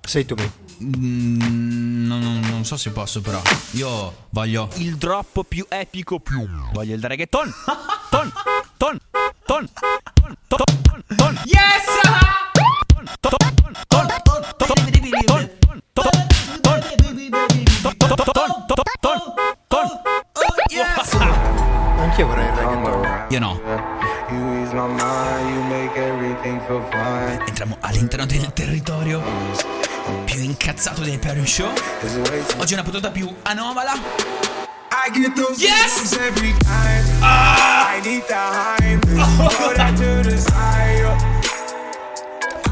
Sei 0.00 0.24
tu 0.24 0.34
me. 0.36 0.52
Mm, 0.82 2.06
non, 2.06 2.40
non, 2.48 2.64
so 2.64 2.76
se 2.76 2.90
posso, 2.92 3.20
però. 3.20 3.40
Io 3.72 4.28
voglio 4.30 4.70
il 4.76 4.96
drop 4.96 5.44
più 5.46 5.66
epico 5.68 6.18
più. 6.18 6.48
Voglio 6.72 6.94
il 6.94 7.04
reggaeton. 7.04 7.52
Ton, 8.10 8.32
ton, 8.76 8.98
ton. 9.44 9.68
Yes! 11.44 11.84
Uh-huh. 21.12 22.00
Anch'io 22.00 22.26
vorrei 22.26 22.46
il 22.46 22.52
reggaeton. 22.52 23.26
Io 23.28 23.38
no. 23.38 23.60
Entriamo 27.46 27.76
all'interno 27.80 28.26
del 28.26 28.52
territorio 28.52 29.22
più 30.24 30.42
incazzato 30.42 31.02
dei 31.02 31.18
Parent 31.18 31.46
Show. 31.46 31.70
Oggi 32.58 32.72
è 32.72 32.74
una 32.74 32.82
puntata 32.82 33.10
più 33.10 33.32
anomala. 33.42 33.92
I 35.04 35.10
get 35.10 35.36
those 35.36 35.60
Yes! 35.60 36.16
every 36.16 36.52
time. 36.60 37.04
I 37.20 38.00
need 38.02 38.22
the 38.26 38.34
hype. 38.34 39.02
Throw 39.04 39.74
that 39.74 39.94
to 39.98 40.22
the 40.22 40.38
side. 40.38 41.04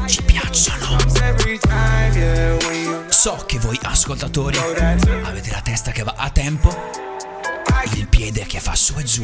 Ci 0.07 0.23
piacciono. 0.23 0.97
Every 1.21 1.59
time, 1.59 2.17
yeah, 2.17 2.57
when 2.65 2.83
you 2.85 3.11
So 3.11 3.35
che 3.45 3.59
voi 3.59 3.77
ascoltatori 3.83 4.57
avete 4.57 5.51
la 5.51 5.61
testa 5.61 5.91
che 5.91 6.01
va 6.01 6.15
a 6.17 6.31
tempo, 6.31 6.69
il 7.93 8.07
piede 8.07 8.45
che 8.47 8.59
fa 8.59 8.73
su 8.75 8.95
e 8.97 9.03
giù. 9.03 9.23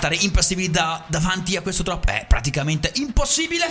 Restare 0.00 0.24
impassibili 0.24 0.70
da- 0.70 1.04
davanti 1.08 1.56
a 1.56 1.60
questo 1.60 1.82
drop 1.82 2.06
è 2.06 2.24
praticamente 2.26 2.90
impossibile. 2.94 3.66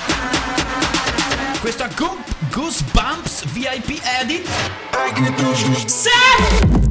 Questo 1.60 1.84
è 1.86 1.90
Go- 1.96 2.20
Goosebumps 2.52 3.46
VIP 3.46 4.00
Edit. 4.22 4.48
Sì! 5.90 6.89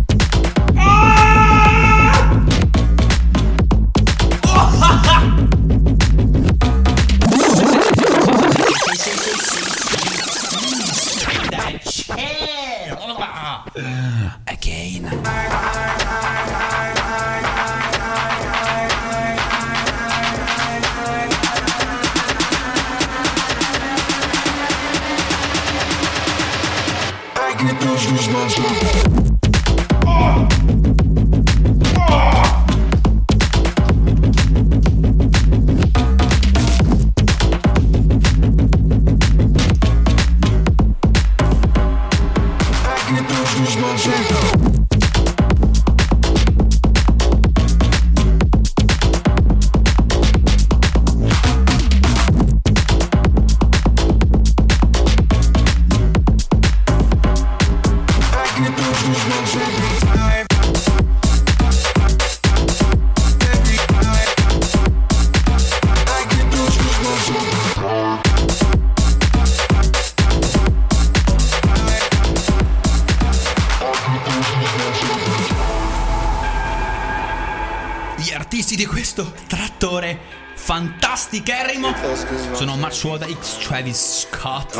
Sono 82.53 82.77
Max 82.77 83.03
Woda 83.05 83.27
X 83.27 83.67
Travis 83.67 84.27
Scott, 84.27 84.73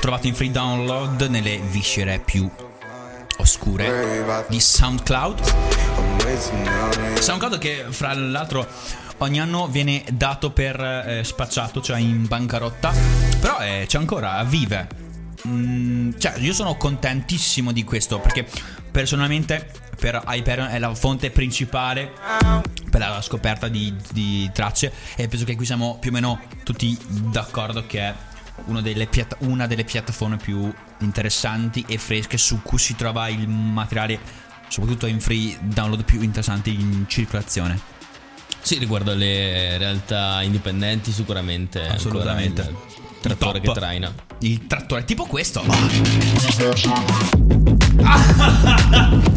trovato 0.00 0.26
in 0.26 0.34
free 0.34 0.50
download 0.50 1.22
nelle 1.22 1.58
viscere 1.58 2.20
più 2.24 2.48
oscure 3.38 4.44
di 4.48 4.60
SoundCloud. 4.60 5.40
SoundCloud 7.18 7.58
che 7.58 7.86
fra 7.88 8.14
l'altro 8.14 8.66
ogni 9.18 9.40
anno 9.40 9.66
viene 9.68 10.04
dato 10.12 10.50
per 10.50 10.80
eh, 10.80 11.24
spacciato, 11.24 11.80
cioè 11.80 11.98
in 11.98 12.26
bancarotta, 12.26 12.92
però 13.40 13.58
eh, 13.58 13.84
c'è 13.86 13.98
ancora, 13.98 14.42
vive. 14.44 15.02
Mm, 15.46 16.12
cioè, 16.18 16.34
io 16.38 16.52
sono 16.52 16.76
contentissimo 16.76 17.72
di 17.72 17.84
questo 17.84 18.18
perché 18.18 18.46
personalmente 18.94 19.68
per 19.98 20.22
Hyperion 20.24 20.68
è 20.68 20.78
la 20.78 20.94
fonte 20.94 21.32
principale 21.32 22.12
per 22.88 23.00
la 23.00 23.20
scoperta 23.20 23.66
di, 23.66 23.92
di 24.12 24.48
tracce 24.54 24.92
e 25.16 25.26
penso 25.26 25.44
che 25.44 25.56
qui 25.56 25.66
siamo 25.66 25.98
più 25.98 26.10
o 26.10 26.12
meno 26.12 26.40
tutti 26.62 26.96
d'accordo 27.08 27.86
che 27.88 27.98
è 27.98 28.14
uno 28.66 28.80
delle 28.80 29.06
piatta- 29.08 29.36
una 29.40 29.66
delle 29.66 29.82
piattaforme 29.82 30.36
più 30.36 30.72
interessanti 31.00 31.84
e 31.88 31.98
fresche 31.98 32.38
su 32.38 32.62
cui 32.62 32.78
si 32.78 32.94
trova 32.94 33.26
il 33.26 33.48
materiale 33.48 34.20
soprattutto 34.68 35.06
in 35.06 35.18
free 35.18 35.58
download 35.60 36.04
più 36.04 36.22
interessanti 36.22 36.72
in 36.72 37.06
circolazione. 37.08 37.80
Sì, 38.60 38.78
riguardo 38.78 39.10
alle 39.10 39.76
realtà 39.76 40.40
indipendenti, 40.42 41.10
sicuramente. 41.10 41.84
Assolutamente. 41.84 42.62
Il 42.62 43.20
trattore 43.20 43.58
Il 43.58 43.64
top. 43.64 43.74
che 43.74 43.80
traina. 43.80 44.14
Il 44.38 44.66
trattore 44.68 45.04
tipo 45.04 45.26
questo. 45.26 45.64
Moro. 45.64 45.82
Ha 48.02 48.16
ha 48.38 48.50
ha 48.64 48.76
ha! 48.90 49.33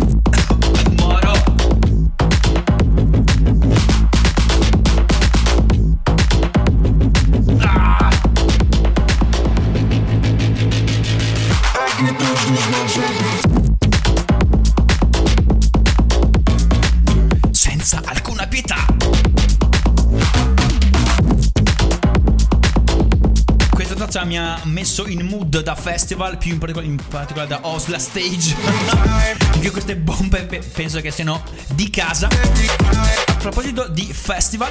Mi 24.28 24.38
ha 24.38 24.60
messo 24.66 25.08
in 25.08 25.26
mood 25.26 25.62
da 25.62 25.74
festival, 25.74 26.38
più 26.38 26.52
in 26.52 26.60
particolare, 26.60 26.92
in 26.92 27.00
particolare 27.08 27.48
da 27.48 27.60
Osla 27.64 27.98
Stage. 27.98 28.56
Anche 29.56 29.72
queste 29.72 29.96
bombe 29.96 30.44
pe- 30.44 30.60
penso 30.60 31.00
che 31.00 31.12
siano 31.12 31.42
di 31.68 31.90
casa. 31.90 32.28
A 32.28 33.36
proposito 33.36 33.88
di 33.88 34.12
festival, 34.12 34.70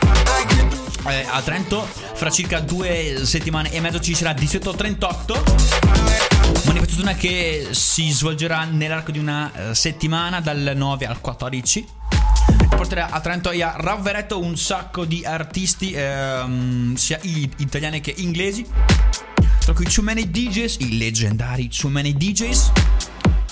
eh, 1.06 1.26
a 1.28 1.40
Trento 1.40 1.88
fra 2.12 2.30
circa 2.30 2.60
due 2.60 3.24
settimane 3.24 3.72
e 3.72 3.80
mezzo 3.80 3.98
ci 3.98 4.14
sarà 4.14 4.34
Distretto 4.34 4.74
38. 4.74 5.42
Manifestazione 6.66 7.16
che 7.16 7.68
si 7.70 8.10
svolgerà 8.10 8.64
nell'arco 8.64 9.10
di 9.10 9.18
una 9.18 9.70
eh, 9.70 9.74
settimana 9.74 10.40
dal 10.40 10.72
9 10.76 11.06
al 11.06 11.20
14. 11.20 11.86
Porterà 12.68 13.08
a 13.08 13.20
Trento 13.20 13.50
e 13.50 13.62
a 13.62 13.74
Ravveretto 13.78 14.38
un 14.38 14.56
sacco 14.56 15.06
di 15.06 15.24
artisti, 15.24 15.92
ehm, 15.92 16.94
sia 16.94 17.18
italiani 17.22 18.00
che 18.00 18.12
inglesi. 18.18 18.66
Tra 19.66 19.74
cui 19.74 19.86
Too 19.86 20.04
Many 20.04 20.30
DJs, 20.30 20.76
i 20.78 20.96
leggendari 20.96 21.68
Too 21.68 21.90
Many 21.90 22.12
DJs, 22.16 22.70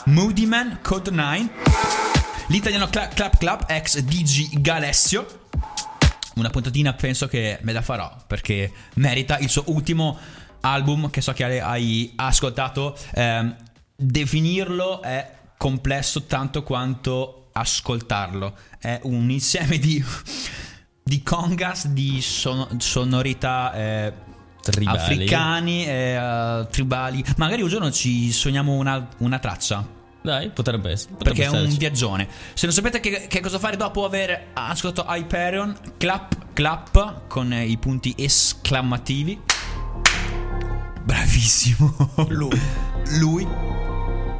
Moody 0.04 0.46
Man, 0.46 0.78
Code 0.80 1.10
9, 1.10 1.50
l'italiano 2.50 2.86
Cla- 2.86 3.08
Clap 3.08 3.36
Clap, 3.36 3.64
ex 3.68 3.98
DG 3.98 4.60
Galessio. 4.60 5.48
Una 6.36 6.50
puntatina 6.50 6.92
penso 6.92 7.26
che 7.26 7.58
me 7.62 7.72
la 7.72 7.82
farò 7.82 8.16
perché 8.28 8.70
merita 8.94 9.38
il 9.38 9.48
suo 9.48 9.64
ultimo 9.66 10.16
album 10.60 11.10
che 11.10 11.20
so 11.20 11.32
che 11.32 11.60
hai 11.60 12.12
ascoltato. 12.14 12.96
Ehm, 13.14 13.56
definirlo 13.96 15.02
è 15.02 15.28
complesso 15.56 16.26
tanto 16.26 16.62
quanto 16.62 17.48
ascoltarlo. 17.54 18.56
È 18.78 19.00
un 19.02 19.30
insieme 19.30 19.78
di, 19.78 20.00
di 21.02 21.22
congas, 21.24 21.88
di 21.88 22.22
sono- 22.22 22.68
sonorità 22.78 23.74
eh, 23.74 24.12
Tribali. 24.72 24.98
africani, 24.98 25.86
eh, 25.86 26.66
tribali. 26.70 27.24
Magari 27.36 27.62
un 27.62 27.68
giorno 27.68 27.90
ci 27.90 28.32
sogniamo 28.32 28.72
una, 28.74 29.06
una 29.18 29.38
traccia. 29.38 30.02
Dai, 30.22 30.48
potrebbe 30.50 30.90
essere. 30.90 31.12
potrebbe 31.16 31.36
Perché 31.38 31.54
è 31.54 31.58
un 31.58 31.62
starci. 31.64 31.78
viaggione. 31.78 32.28
Se 32.54 32.64
non 32.66 32.74
sapete 32.74 32.98
che, 32.98 33.26
che 33.28 33.40
cosa 33.40 33.58
fare 33.58 33.76
dopo 33.76 34.04
aver 34.06 34.46
ascoltato 34.54 35.06
Hyperion, 35.10 35.76
clap, 35.98 36.52
clap 36.54 37.26
con 37.28 37.52
i 37.52 37.76
punti 37.76 38.14
esclamativi. 38.16 39.38
Bravissimo. 41.02 41.94
Lui. 42.28 42.60
Lui. 43.18 43.46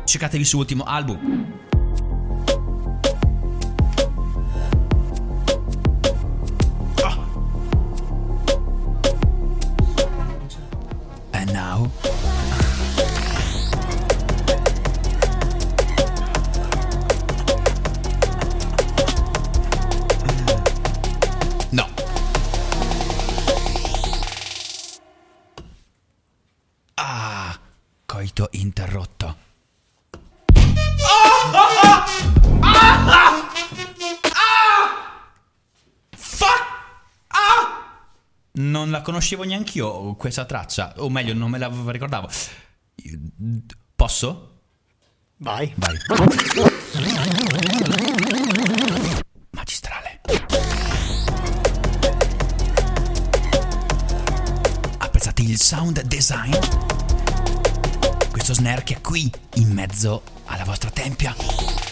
Cercatevi 0.05 0.43
il 0.43 0.49
suo 0.49 0.61
ultimo 0.61 0.85
album. 0.85 1.63
Interrotto. 28.55 29.37
Fuck! 36.17 36.63
Ah! 37.29 37.99
Non 38.53 38.91
la 38.91 39.03
conoscevo 39.03 39.45
neanche 39.45 39.79
io 39.79 40.15
questa 40.15 40.45
traccia, 40.45 40.95
o 40.99 41.11
meglio, 41.11 41.35
non 41.35 41.51
me 41.51 41.59
la 41.59 41.71
ricordavo. 41.87 42.29
Posso? 43.95 44.61
Vai. 45.39 45.73
Vai. 45.77 45.97
Magistrale. 49.51 50.21
Apprezzate 54.99 55.43
il 55.43 55.59
sound 55.59 56.01
design? 56.03 56.55
Che 58.85 58.97
è 58.97 59.01
qui, 59.01 59.33
in 59.55 59.71
mezzo 59.71 60.23
alla 60.45 60.65
vostra 60.65 60.91
tempia. 60.91 61.84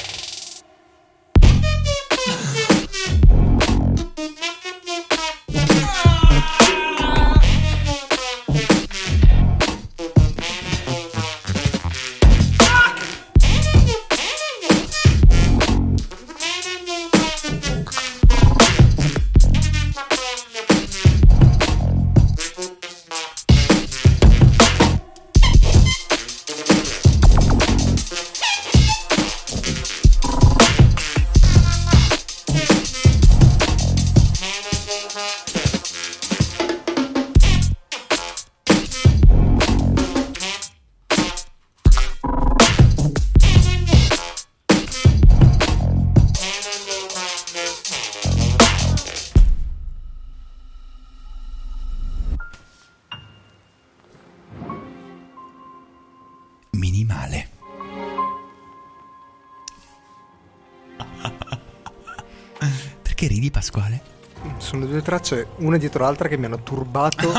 Tracce, 65.13 65.49
una 65.57 65.77
dietro 65.77 66.05
l'altra, 66.05 66.29
che 66.29 66.39
mi 66.39 66.47
hanno 66.47 66.63
turbato 66.63 67.31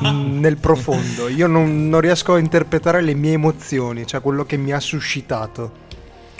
nel 0.00 0.56
profondo. 0.56 1.28
Io 1.28 1.46
non, 1.46 1.88
non 1.88 2.00
riesco 2.00 2.34
a 2.34 2.38
interpretare 2.38 3.02
le 3.02 3.14
mie 3.14 3.32
emozioni, 3.32 4.06
cioè 4.06 4.20
quello 4.22 4.44
che 4.44 4.56
mi 4.56 4.72
ha 4.72 4.80
suscitato. 4.80 5.80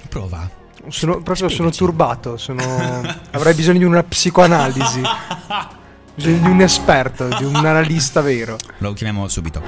Prova. 0.08 0.48
Sono, 0.88 1.20
proprio 1.20 1.48
sono 1.48 1.70
turbato, 1.70 2.37
sono... 2.37 2.62
avrei 3.32 3.54
bisogno 3.54 3.78
di 3.78 3.85
una 3.85 4.02
psicoanalisi. 4.02 5.02
Bisogno 6.14 6.38
di 6.38 6.48
un 6.48 6.61
esperto, 6.61 7.28
di 7.28 7.44
un 7.44 7.54
analista 7.54 8.20
vero. 8.20 8.56
Lo 8.78 8.92
chiamiamo 8.92 9.28
subito. 9.28 9.62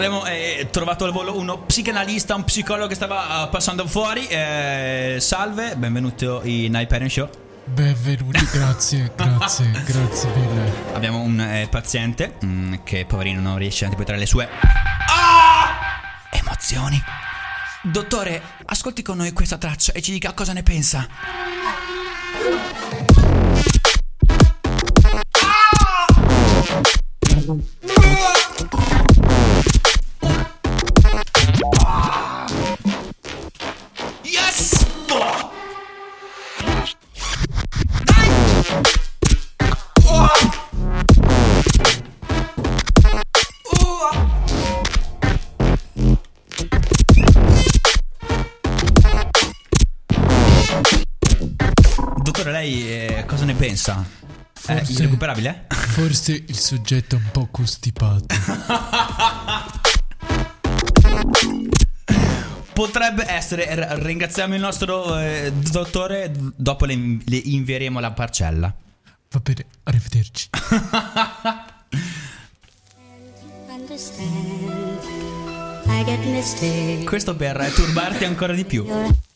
Abbiamo 0.00 0.24
eh, 0.24 0.68
trovato 0.70 1.04
al 1.04 1.12
volo 1.12 1.36
uno 1.36 1.58
psicanalista, 1.58 2.34
un 2.34 2.44
psicologo 2.44 2.86
che 2.86 2.94
stava 2.94 3.44
eh, 3.44 3.48
passando 3.50 3.86
fuori. 3.86 4.26
Eh, 4.28 5.18
salve, 5.20 5.76
benvenuto 5.76 6.40
in 6.44 6.74
Hyperion 6.74 7.10
Show. 7.10 7.28
Benvenuti, 7.66 8.42
grazie, 8.50 9.12
grazie, 9.14 9.70
grazie 9.84 10.30
mille. 10.34 10.72
Abbiamo 10.94 11.20
un 11.20 11.38
eh, 11.38 11.68
paziente 11.70 12.36
mm, 12.42 12.76
che 12.82 13.04
poverino 13.04 13.42
non 13.42 13.58
riesce 13.58 13.84
a 13.84 13.88
interpretare 13.88 14.18
le 14.18 14.24
sue 14.24 14.48
Ah! 15.06 16.00
emozioni. 16.30 16.98
Dottore, 17.82 18.40
ascolti 18.64 19.02
con 19.02 19.18
noi 19.18 19.32
questa 19.32 19.58
traccia 19.58 19.92
e 19.92 20.00
ci 20.00 20.12
dica 20.12 20.32
cosa 20.32 20.54
ne 20.54 20.62
pensa. 20.62 21.06
Yes! 27.28 27.79
Pensa? 53.80 54.06
È 54.66 54.76
Forse- 54.76 54.92
irrecuperabile? 54.92 55.66
Forse 55.68 56.32
il 56.46 56.58
soggetto 56.58 57.16
è 57.16 57.18
un 57.18 57.30
po' 57.32 57.48
costipato. 57.50 58.26
Potrebbe 62.72 63.28
essere. 63.28 64.02
Ringraziamo 64.02 64.54
il 64.54 64.60
nostro 64.60 65.18
eh, 65.18 65.52
dottore. 65.52 66.30
Dopo 66.56 66.84
le, 66.84 67.18
le 67.24 67.36
invieremo 67.36 68.00
la 68.00 68.12
parcella. 68.12 68.74
Va 69.30 69.40
bene, 69.40 69.66
arrivederci. 69.84 70.48
Questo 77.04 77.36
per 77.36 77.72
turbarti 77.74 78.24
ancora 78.24 78.52
di 78.54 78.64
più. 78.64 78.86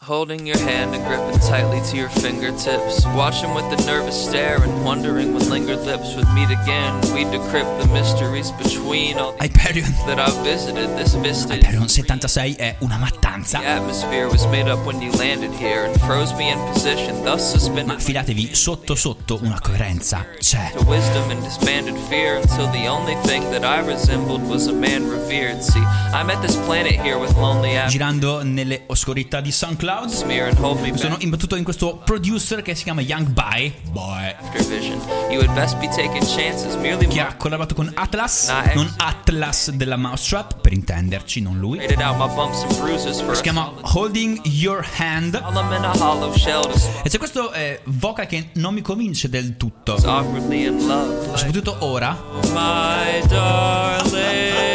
Holding 0.04 0.44
your 0.44 0.58
hand 0.58 0.94
and 0.94 1.02
gripping 1.06 1.40
tightly 1.40 1.80
to 1.90 1.96
your 1.96 2.10
fingertips. 2.10 3.06
Watching 3.16 3.54
with 3.54 3.64
the 3.74 3.82
nervous 3.86 4.14
stare 4.28 4.62
and 4.62 4.84
wondering 4.84 5.32
when 5.32 5.48
lingered 5.48 5.80
lips 5.86 6.14
would 6.14 6.28
meet 6.34 6.50
again. 6.50 7.00
We 7.14 7.24
decrypt 7.24 7.80
the 7.80 7.88
mysteries 7.90 8.50
between 8.50 9.16
all 9.16 9.32
the 9.32 9.48
Hyperion. 9.48 9.90
that 10.06 10.18
I've 10.18 10.36
visited. 10.44 10.90
This 10.98 11.14
vista. 11.14 11.54
Hyperion 11.54 11.88
76 11.88 12.56
è 12.56 12.76
una 12.80 12.98
mattanza. 12.98 13.60
The 13.60 13.66
atmosphere 13.66 14.28
was 14.28 14.44
made 14.48 14.70
up 14.70 14.84
when 14.84 15.00
you 15.00 15.10
landed 15.12 15.52
here 15.52 15.86
and 15.86 15.98
froze 16.00 16.34
me 16.34 16.50
in 16.50 16.58
position, 16.70 17.24
thus 17.24 17.54
Ma 17.54 17.58
suspended 17.58 17.98
fidatevi, 17.98 18.54
sotto 18.54 18.94
sotto 18.94 19.38
una 19.42 19.58
coerenza 19.58 20.26
c'è. 20.38 20.72
to 20.76 20.84
wisdom 20.84 21.30
and 21.30 21.42
disbanded 21.42 21.96
fear 22.10 22.36
until 22.36 22.70
the 22.72 22.86
only 22.86 23.16
thing 23.24 23.42
that 23.52 23.64
I 23.64 23.80
resembled 23.80 24.42
was 24.46 24.66
a 24.66 24.74
man 24.74 25.08
revered. 25.08 25.62
See, 25.62 25.82
I 26.12 26.22
met 26.24 26.42
this 26.42 26.56
planet 26.66 27.00
here 27.00 27.16
with 27.16 27.34
lonely. 27.36 27.74
Girando 27.88 28.42
nelle 28.42 28.82
oscurità 28.88 29.40
di 29.40 29.50
SoundCloud 29.50 29.92
Loud. 29.93 29.93
Smear 30.08 30.48
and 30.48 30.58
hold 30.58 30.80
me 30.80 30.96
Sono 30.96 31.16
imbattuto 31.18 31.56
in 31.56 31.64
questo 31.64 31.96
producer 32.04 32.62
che 32.62 32.74
si 32.74 32.82
chiama 32.84 33.00
Young 33.00 33.28
Bai. 33.28 33.72
Che 37.08 37.20
ha 37.20 37.34
collaborato 37.36 37.74
con 37.74 37.90
Atlas. 37.94 38.52
Non 38.74 38.92
Atlas 38.96 39.70
della 39.70 39.96
Mousetrap, 39.96 40.60
per 40.60 40.72
intenderci, 40.72 41.40
non 41.40 41.58
lui. 41.58 41.80
Si 43.32 43.42
chiama 43.42 43.72
Holding 43.80 44.40
Your 44.44 44.86
Hand. 44.98 45.34
E 47.02 47.08
c'è 47.08 47.18
questo 47.18 47.52
eh, 47.52 47.80
vocal 47.84 48.26
che 48.26 48.50
non 48.54 48.74
mi 48.74 48.82
convince 48.82 49.28
del 49.28 49.56
tutto. 49.56 49.98
Soprattutto 49.98 51.76
ora. 51.80 52.16
my 52.52 53.20
darling, 53.28 54.73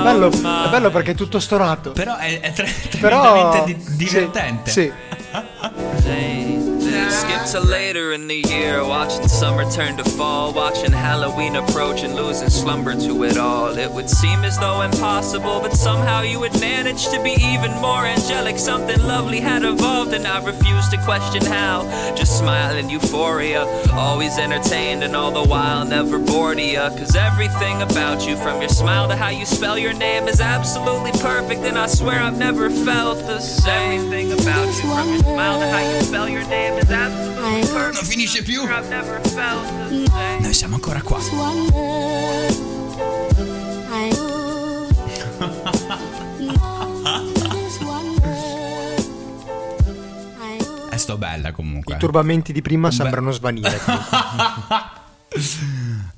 È 0.00 0.02
bello, 0.02 0.30
è 0.30 0.68
bello 0.70 0.90
perché 0.90 1.10
è 1.12 1.14
tutto 1.14 1.38
stonato. 1.38 1.92
Però 1.92 2.16
è, 2.16 2.40
è 2.40 2.52
tre- 2.52 2.72
Però 3.00 3.20
tremendamente 3.32 3.74
di- 3.74 3.84
sì, 3.84 3.96
divertente. 3.96 4.70
Sì. 4.70 4.92
day. 6.02 6.39
To 7.50 7.58
later 7.58 8.12
in 8.12 8.28
the 8.28 8.44
year, 8.46 8.84
watching 8.84 9.26
summer 9.26 9.68
turn 9.68 9.96
to 9.96 10.04
fall, 10.04 10.52
watching 10.52 10.92
Halloween 10.92 11.56
approach 11.56 12.04
and 12.04 12.14
losing 12.14 12.48
slumber 12.48 12.94
to 12.94 13.24
it 13.24 13.36
all. 13.38 13.76
It 13.76 13.90
would 13.90 14.08
seem 14.08 14.44
as 14.44 14.56
though 14.56 14.82
impossible, 14.82 15.58
but 15.58 15.72
somehow 15.72 16.22
you 16.22 16.38
would 16.38 16.60
manage 16.60 17.08
to 17.08 17.20
be 17.24 17.32
even 17.42 17.72
more 17.80 18.06
angelic. 18.06 18.56
Something 18.56 19.02
lovely 19.02 19.40
had 19.40 19.64
evolved, 19.64 20.12
and 20.12 20.28
I 20.28 20.44
refuse 20.44 20.88
to 20.90 20.98
question 20.98 21.44
how. 21.44 21.82
Just 22.14 22.38
smile 22.38 22.76
in 22.76 22.88
euphoria, 22.88 23.64
always 23.94 24.38
entertained, 24.38 25.02
and 25.02 25.16
all 25.16 25.32
the 25.32 25.42
while 25.50 25.84
never 25.84 26.20
bored 26.20 26.60
of. 26.60 26.96
Cause 26.96 27.16
everything 27.16 27.82
about 27.82 28.28
you, 28.28 28.36
from 28.36 28.60
your 28.60 28.68
smile 28.68 29.08
to 29.08 29.16
how 29.16 29.30
you 29.30 29.44
spell 29.44 29.76
your 29.76 29.94
name, 29.94 30.28
is 30.28 30.40
absolutely 30.40 31.10
perfect, 31.20 31.62
and 31.62 31.76
I 31.76 31.88
swear 31.88 32.20
I've 32.20 32.38
never 32.38 32.70
felt 32.70 33.18
the 33.26 33.40
same. 33.40 34.04
Everything 34.04 34.32
about 34.34 34.66
you, 34.66 34.88
from 34.94 35.08
your 35.08 35.18
smile 35.18 35.58
to 35.58 35.66
how 35.66 35.92
you 35.92 36.00
spell 36.02 36.28
your 36.28 36.46
name, 36.46 36.74
is 36.74 36.90
absolutely. 36.90 37.39
Non 37.40 38.04
finisce 38.04 38.42
più. 38.42 38.62
Noi 40.40 40.52
siamo 40.52 40.74
ancora 40.74 41.00
qua. 41.00 41.18
È 50.90 50.96
sto 50.96 51.16
bella 51.16 51.52
comunque. 51.52 51.94
I 51.94 51.98
turbamenti 51.98 52.52
di 52.52 52.60
prima 52.60 52.90
sembrano 52.90 53.30
svanire. 53.30 53.80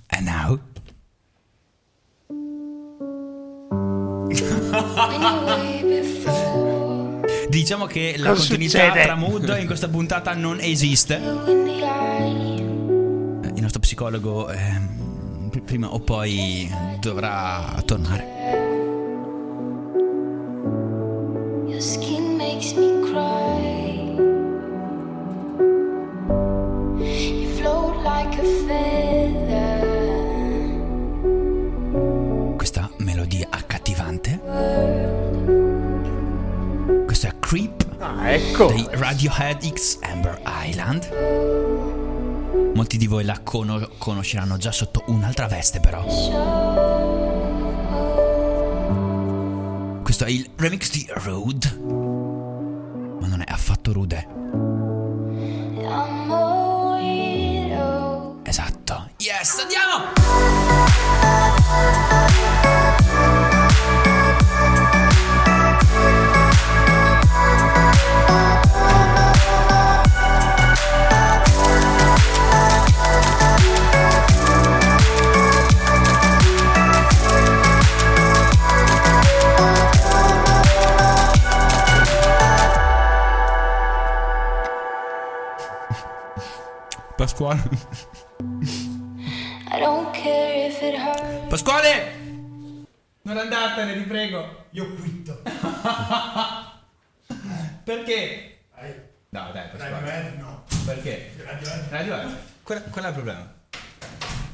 And 0.08 0.26
now? 0.26 0.58
Diciamo 7.52 7.84
che 7.84 8.14
la 8.16 8.28
Cosa 8.30 8.38
continuità 8.40 8.78
succede? 8.78 9.02
tra 9.02 9.14
mood 9.14 9.56
in 9.60 9.66
questa 9.66 9.86
puntata 9.86 10.32
non 10.32 10.58
esiste. 10.58 11.16
Il 13.54 13.60
nostro 13.60 13.78
psicologo 13.80 14.46
pr- 15.50 15.60
prima 15.62 15.92
o 15.92 15.98
poi 16.00 16.66
dovrà 16.98 17.74
tornare. 17.84 18.24
Your 21.66 21.78
skin 21.82 22.36
makes 22.38 22.72
me 22.72 23.00
cry. 23.02 24.14
You 27.04 27.48
float 27.58 27.96
like 28.02 28.40
a 28.40 28.44
feather. 28.66 29.84
Questa 32.56 32.88
melodia 32.96 33.46
accattivante. 33.50 34.91
Creep 37.52 37.84
Ah, 38.00 38.32
ecco. 38.32 38.68
dei 38.68 38.88
Radiohead 38.92 39.74
X 39.74 39.98
Amber 40.00 40.40
Island. 40.64 41.06
Molti 42.74 42.96
di 42.96 43.06
voi 43.06 43.24
la 43.24 43.38
cono- 43.42 43.90
conosceranno 43.98 44.56
già 44.56 44.72
sotto 44.72 45.02
un'altra 45.08 45.48
veste 45.48 45.78
però. 45.78 46.02
Questo 50.02 50.24
è 50.24 50.30
il 50.30 50.48
remix 50.56 50.90
di 50.92 51.06
Rude. 51.12 51.76
Ma 53.20 53.26
non 53.26 53.42
è 53.44 53.50
affatto 53.52 53.92
rude. 53.92 54.26
Esatto. 58.44 59.10
Yes, 59.18 59.58
andiamo! 59.60 60.10
Pasquale. 87.22 87.62
I 89.70 89.78
don't 89.78 90.10
care 90.10 90.66
if 90.66 90.82
it 90.82 90.96
hurts. 90.98 91.46
Pasquale! 91.48 92.18
Non 93.22 93.36
andatene, 93.36 93.94
ti 93.94 94.02
prego. 94.08 94.64
Io 94.70 94.92
quitto. 94.96 95.40
Perché? 97.84 98.64
No, 99.28 99.52
dai, 99.52 99.68
Pasquale. 99.70 100.34
no. 100.36 100.64
Perché? 100.84 101.32
Radio 101.90 102.28
Qual, 102.64 102.82
qual 102.90 103.04
è 103.04 103.08
il 103.08 103.14
problema? 103.14 103.54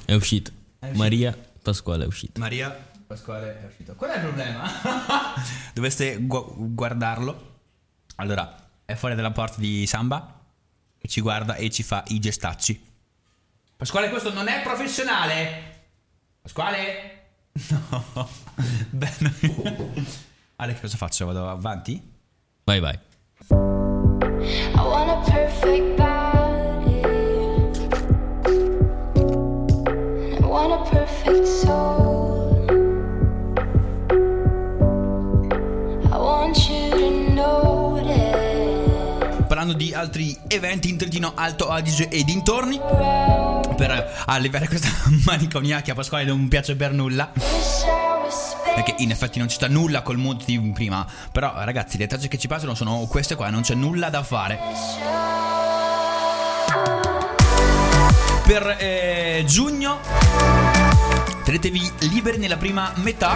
È 0.05 0.12
uscito. 0.12 0.51
Maria 0.93 1.35
Pasquale 1.62 2.05
è 2.05 2.07
uscito. 2.07 2.39
Maria 2.39 2.71
Pasquale 3.07 3.62
è 3.62 3.66
uscito. 3.66 3.95
Qual 3.95 4.11
è 4.11 4.16
il 4.16 4.21
problema? 4.21 4.71
Dovreste 5.73 6.19
gu- 6.21 6.75
guardarlo. 6.75 7.61
Allora, 8.16 8.55
è 8.85 8.93
fuori 8.95 9.14
dalla 9.14 9.31
porta 9.31 9.59
di 9.59 9.87
Samba 9.87 10.38
ci 11.07 11.20
guarda 11.20 11.55
e 11.55 11.70
ci 11.70 11.82
fa 11.82 12.03
i 12.09 12.18
gestacci. 12.18 12.86
Pasquale, 13.76 14.09
questo 14.11 14.32
non 14.32 14.49
è 14.49 14.61
professionale. 14.62 15.80
Pasquale? 16.42 17.12
No. 17.68 18.28
Beh, 18.90 19.12
no. 19.18 19.32
Ale, 20.57 20.78
cosa 20.80 20.96
faccio? 20.96 21.26
Vado 21.26 21.49
avanti? 21.49 22.01
Vai, 22.64 22.78
vai. 22.80 22.99
I 23.51 24.76
want 24.76 25.11
a 25.11 25.30
perfect 25.30 25.96
body. 25.96 27.01
I 30.36 30.46
want 30.46 30.72
a 30.72 30.90
perfect 30.90 31.46
soul. 31.46 31.97
Altri 40.09 40.34
eventi 40.46 40.88
in 40.88 40.96
Trentino 40.96 41.32
Alto 41.34 41.68
Adige 41.68 42.09
e 42.09 42.24
dintorni, 42.24 42.80
per 43.76 44.24
alleviare 44.24 44.66
questa 44.66 44.88
maniconia 45.26 45.82
che 45.82 45.90
a 45.90 45.94
Pasquale 45.94 46.24
non 46.24 46.48
piace 46.48 46.76
per 46.76 46.92
nulla. 46.92 47.30
Perché 48.74 48.94
in 48.98 49.11
effetti 49.11 49.38
non 49.38 49.48
ci 49.48 49.56
sta 49.56 49.68
nulla 49.68 50.00
col 50.00 50.16
mood 50.16 50.44
di 50.44 50.59
prima. 50.72 51.06
Però 51.30 51.52
ragazzi, 51.56 51.98
le 51.98 52.06
tracce 52.06 52.28
che 52.28 52.38
ci 52.38 52.46
passano 52.46 52.74
sono 52.74 53.06
queste 53.06 53.34
qua, 53.34 53.50
non 53.50 53.61
c'è 53.61 53.74
nulla 53.74 54.09
da 54.09 54.22
fare. 54.22 54.59
Per 58.46 58.76
eh, 58.78 59.44
giugno 59.46 59.98
tenetevi 61.44 61.92
liberi 62.11 62.38
nella 62.38 62.56
prima 62.56 62.92
metà. 62.96 63.34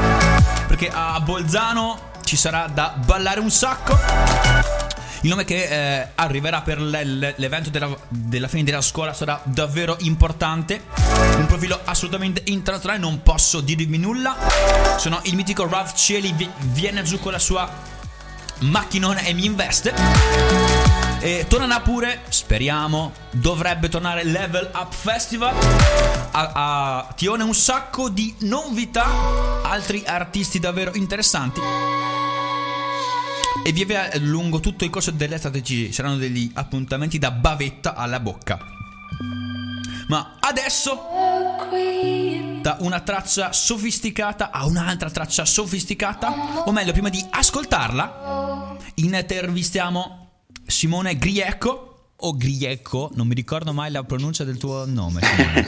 Perché 0.66 0.88
a 0.90 1.20
Bolzano 1.20 2.12
ci 2.24 2.36
sarà 2.36 2.66
da 2.72 2.94
ballare 2.96 3.40
un 3.40 3.50
sacco. 3.50 4.81
Il 5.22 5.28
nome 5.28 5.44
che 5.44 5.64
eh, 6.00 6.08
arriverà 6.16 6.62
per 6.62 6.80
l'e- 6.80 7.34
l'evento 7.36 7.70
della, 7.70 7.96
della 8.08 8.48
fine 8.48 8.64
della 8.64 8.80
scuola 8.80 9.14
sarà 9.14 9.40
davvero 9.44 9.96
importante. 10.00 10.82
Un 11.36 11.46
profilo 11.46 11.78
assolutamente 11.84 12.42
internazionale, 12.46 12.98
non 12.98 13.22
posso 13.22 13.60
dirvi 13.60 13.98
nulla. 13.98 14.36
Sono 14.98 15.20
il 15.24 15.36
mitico 15.36 15.68
Ralph 15.68 15.94
Cieli, 15.94 16.32
vi- 16.32 16.50
viene 16.72 17.04
giù 17.04 17.20
con 17.20 17.30
la 17.30 17.38
sua 17.38 17.70
macchinone 18.58 19.24
e 19.24 19.32
mi 19.32 19.44
investe. 19.44 19.94
E 21.20 21.44
tornerà 21.48 21.78
pure, 21.78 22.22
speriamo, 22.28 23.12
dovrebbe 23.30 23.88
tornare 23.88 24.24
Level 24.24 24.72
Up 24.74 24.92
Festival. 24.92 25.54
A, 26.32 26.50
a 26.52 27.08
Tione 27.14 27.44
un 27.44 27.54
sacco 27.54 28.08
di 28.08 28.34
novità, 28.40 29.06
altri 29.62 30.02
artisti 30.04 30.58
davvero 30.58 30.90
interessanti. 30.94 31.60
E 33.64 33.72
via 33.72 33.84
via 33.84 34.10
lungo 34.18 34.58
tutto 34.58 34.84
il 34.84 34.90
corso 34.90 35.12
dell'estate 35.12 35.62
ci 35.62 35.92
saranno 35.92 36.16
degli 36.16 36.50
appuntamenti 36.54 37.18
da 37.18 37.30
bavetta 37.30 37.94
alla 37.94 38.18
bocca. 38.18 38.58
Ma 40.08 40.36
adesso 40.40 41.00
da 42.60 42.76
una 42.80 43.00
traccia 43.00 43.52
sofisticata 43.52 44.50
a 44.50 44.66
un'altra 44.66 45.10
traccia 45.10 45.44
sofisticata, 45.44 46.64
o 46.64 46.72
meglio, 46.72 46.92
prima 46.92 47.08
di 47.08 47.24
ascoltarla, 47.30 48.76
intervistiamo 48.96 50.28
Simone 50.66 51.16
Grieco 51.16 51.92
o 52.24 52.36
Grieco, 52.36 53.10
non 53.14 53.26
mi 53.26 53.34
ricordo 53.34 53.72
mai 53.72 53.90
la 53.90 54.04
pronuncia 54.04 54.44
del 54.44 54.56
tuo 54.56 54.84
nome. 54.86 55.20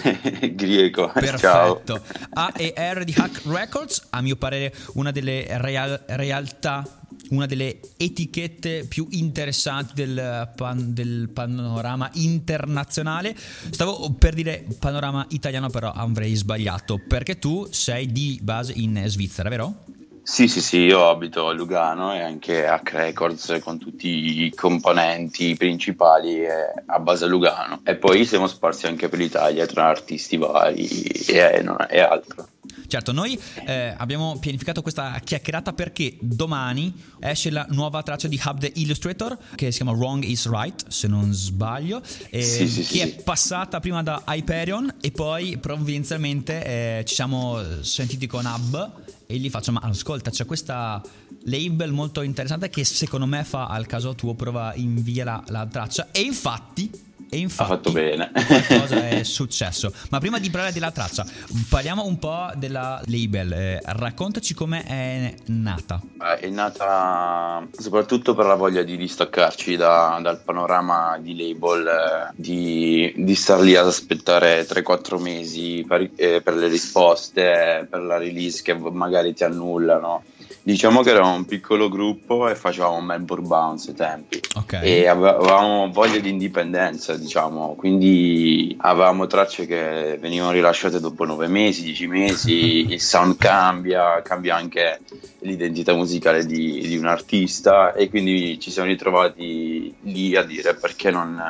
Grieco, 0.54 1.12
ciao. 1.36 1.76
Perfetto. 1.76 2.02
AER 2.32 3.04
di 3.04 3.14
Hack 3.16 3.42
Records, 3.46 4.06
a 4.10 4.20
mio 4.20 4.36
parere 4.36 4.72
una 4.94 5.10
delle 5.10 5.46
real- 5.58 6.04
realtà, 6.06 6.84
una 7.30 7.46
delle 7.46 7.80
etichette 7.96 8.84
più 8.84 9.06
interessanti 9.10 9.94
del, 9.94 10.50
pan- 10.56 10.92
del 10.92 11.30
panorama 11.32 12.10
internazionale. 12.14 13.34
Stavo 13.36 14.10
per 14.18 14.34
dire 14.34 14.64
panorama 14.78 15.26
italiano, 15.30 15.70
però 15.70 15.90
avrei 15.90 16.34
sbagliato, 16.34 17.00
perché 17.06 17.38
tu 17.38 17.66
sei 17.70 18.10
di 18.10 18.38
base 18.42 18.72
in 18.76 19.02
Svizzera, 19.06 19.48
vero? 19.48 19.84
Sì, 20.26 20.48
sì, 20.48 20.62
sì, 20.62 20.78
io 20.78 21.06
abito 21.06 21.48
a 21.48 21.52
Lugano 21.52 22.14
e 22.14 22.22
anche 22.22 22.66
a 22.66 22.80
Records 22.82 23.58
con 23.62 23.78
tutti 23.78 24.42
i 24.42 24.54
componenti 24.54 25.54
principali 25.54 26.40
è 26.40 26.72
a 26.86 26.98
base 26.98 27.26
a 27.26 27.28
Lugano. 27.28 27.82
E 27.84 27.96
poi 27.96 28.24
siamo 28.24 28.46
sparsi 28.46 28.86
anche 28.86 29.10
per 29.10 29.18
l'Italia 29.18 29.66
tra 29.66 29.86
artisti 29.86 30.38
vari 30.38 30.88
e, 30.88 31.62
e 31.90 32.00
altro. 32.00 32.48
Certo, 32.86 33.12
noi 33.12 33.38
eh, 33.66 33.94
abbiamo 33.96 34.38
pianificato 34.38 34.82
questa 34.82 35.20
chiacchierata 35.22 35.72
perché 35.72 36.16
domani 36.20 36.92
esce 37.20 37.50
la 37.50 37.66
nuova 37.70 38.02
traccia 38.02 38.28
di 38.28 38.40
Hub 38.44 38.58
the 38.58 38.70
Illustrator 38.74 39.36
che 39.54 39.70
si 39.70 39.82
chiama 39.82 39.92
Wrong 39.92 40.22
is 40.24 40.48
Right, 40.48 40.88
se 40.88 41.08
non 41.08 41.32
sbaglio, 41.32 42.02
eh, 42.30 42.42
Sì, 42.42 42.68
sì, 42.68 42.80
che 42.80 42.86
sì, 42.86 43.00
è 43.00 43.22
passata 43.22 43.80
prima 43.80 44.02
da 44.02 44.22
Hyperion 44.26 44.94
e 45.00 45.10
poi 45.10 45.58
provvidenzialmente 45.58 46.64
eh, 46.64 47.04
ci 47.04 47.14
siamo 47.14 47.60
sentiti 47.82 48.26
con 48.26 48.44
Hub 48.44 48.92
e 49.26 49.36
gli 49.38 49.48
faccio 49.48 49.72
ma 49.72 49.80
ascolta 49.82 50.30
c'è 50.30 50.44
questa 50.44 51.02
label 51.44 51.92
molto 51.92 52.22
interessante 52.22 52.68
che 52.68 52.84
secondo 52.84 53.26
me 53.26 53.44
fa 53.44 53.66
al 53.66 53.86
caso 53.86 54.14
tuo, 54.14 54.34
prova 54.34 54.74
invia 54.74 55.24
la, 55.24 55.44
la 55.48 55.66
traccia. 55.66 56.08
E 56.12 56.20
infatti... 56.20 57.12
E 57.34 57.38
Ha 57.38 57.40
infatti 57.40 57.68
fatto 57.70 57.90
bene. 57.92 58.30
qualcosa 58.46 59.08
è 59.08 59.22
successo. 59.24 59.92
Ma 60.10 60.18
prima 60.20 60.38
di 60.38 60.50
parlare 60.50 60.72
della 60.72 60.92
traccia, 60.92 61.26
parliamo 61.68 62.04
un 62.06 62.18
po' 62.18 62.48
della 62.54 63.00
label. 63.06 63.52
Eh, 63.52 63.80
raccontaci 63.84 64.54
come 64.54 64.84
è 64.84 65.34
nata. 65.46 66.00
Eh, 66.22 66.38
È 66.40 66.48
nata 66.48 67.66
soprattutto 67.76 68.34
per 68.34 68.46
la 68.46 68.54
voglia 68.54 68.82
di 68.82 68.96
distaccarci 68.96 69.74
da- 69.76 70.18
dal 70.22 70.40
panorama 70.42 71.18
di 71.20 71.36
label, 71.36 71.86
eh, 71.86 72.32
di, 72.36 73.12
di 73.16 73.34
star 73.34 73.60
lì 73.60 73.74
ad 73.74 73.86
aspettare 73.86 74.64
3-4 74.64 75.18
mesi 75.20 75.84
per, 75.86 76.08
eh, 76.14 76.40
per 76.40 76.54
le 76.54 76.68
risposte, 76.68 77.86
per 77.90 78.00
la 78.00 78.16
release 78.16 78.62
che 78.62 78.74
magari 78.74 79.34
ti 79.34 79.42
annullano. 79.44 80.22
Diciamo 80.66 81.02
che 81.02 81.10
eravamo 81.10 81.34
un 81.34 81.44
piccolo 81.44 81.90
gruppo 81.90 82.48
e 82.48 82.54
facevamo 82.54 82.98
Melbourne 83.02 83.46
Bounce 83.46 83.90
ai 83.90 83.96
tempi. 83.96 84.40
Ok. 84.54 84.80
e 84.82 85.06
ave- 85.06 85.28
avevamo 85.28 85.90
voglia 85.92 86.18
di 86.20 86.30
indipendenza, 86.30 87.18
diciamo, 87.18 87.74
quindi 87.74 88.74
avevamo 88.80 89.26
tracce 89.26 89.66
che 89.66 90.16
venivano 90.18 90.52
rilasciate 90.52 91.00
dopo 91.00 91.26
nove 91.26 91.48
mesi, 91.48 91.82
dieci 91.82 92.06
mesi, 92.06 92.86
il 92.94 93.00
sound 93.02 93.36
cambia, 93.36 94.22
cambia 94.22 94.56
anche 94.56 95.00
l'identità 95.40 95.92
musicale 95.92 96.46
di, 96.46 96.80
di 96.80 96.96
un 96.96 97.08
artista. 97.08 97.92
E 97.92 98.08
quindi 98.08 98.58
ci 98.58 98.70
siamo 98.70 98.88
ritrovati 98.88 99.94
lì 100.00 100.34
a 100.34 100.44
dire 100.44 100.76
perché 100.76 101.10
non, 101.10 101.42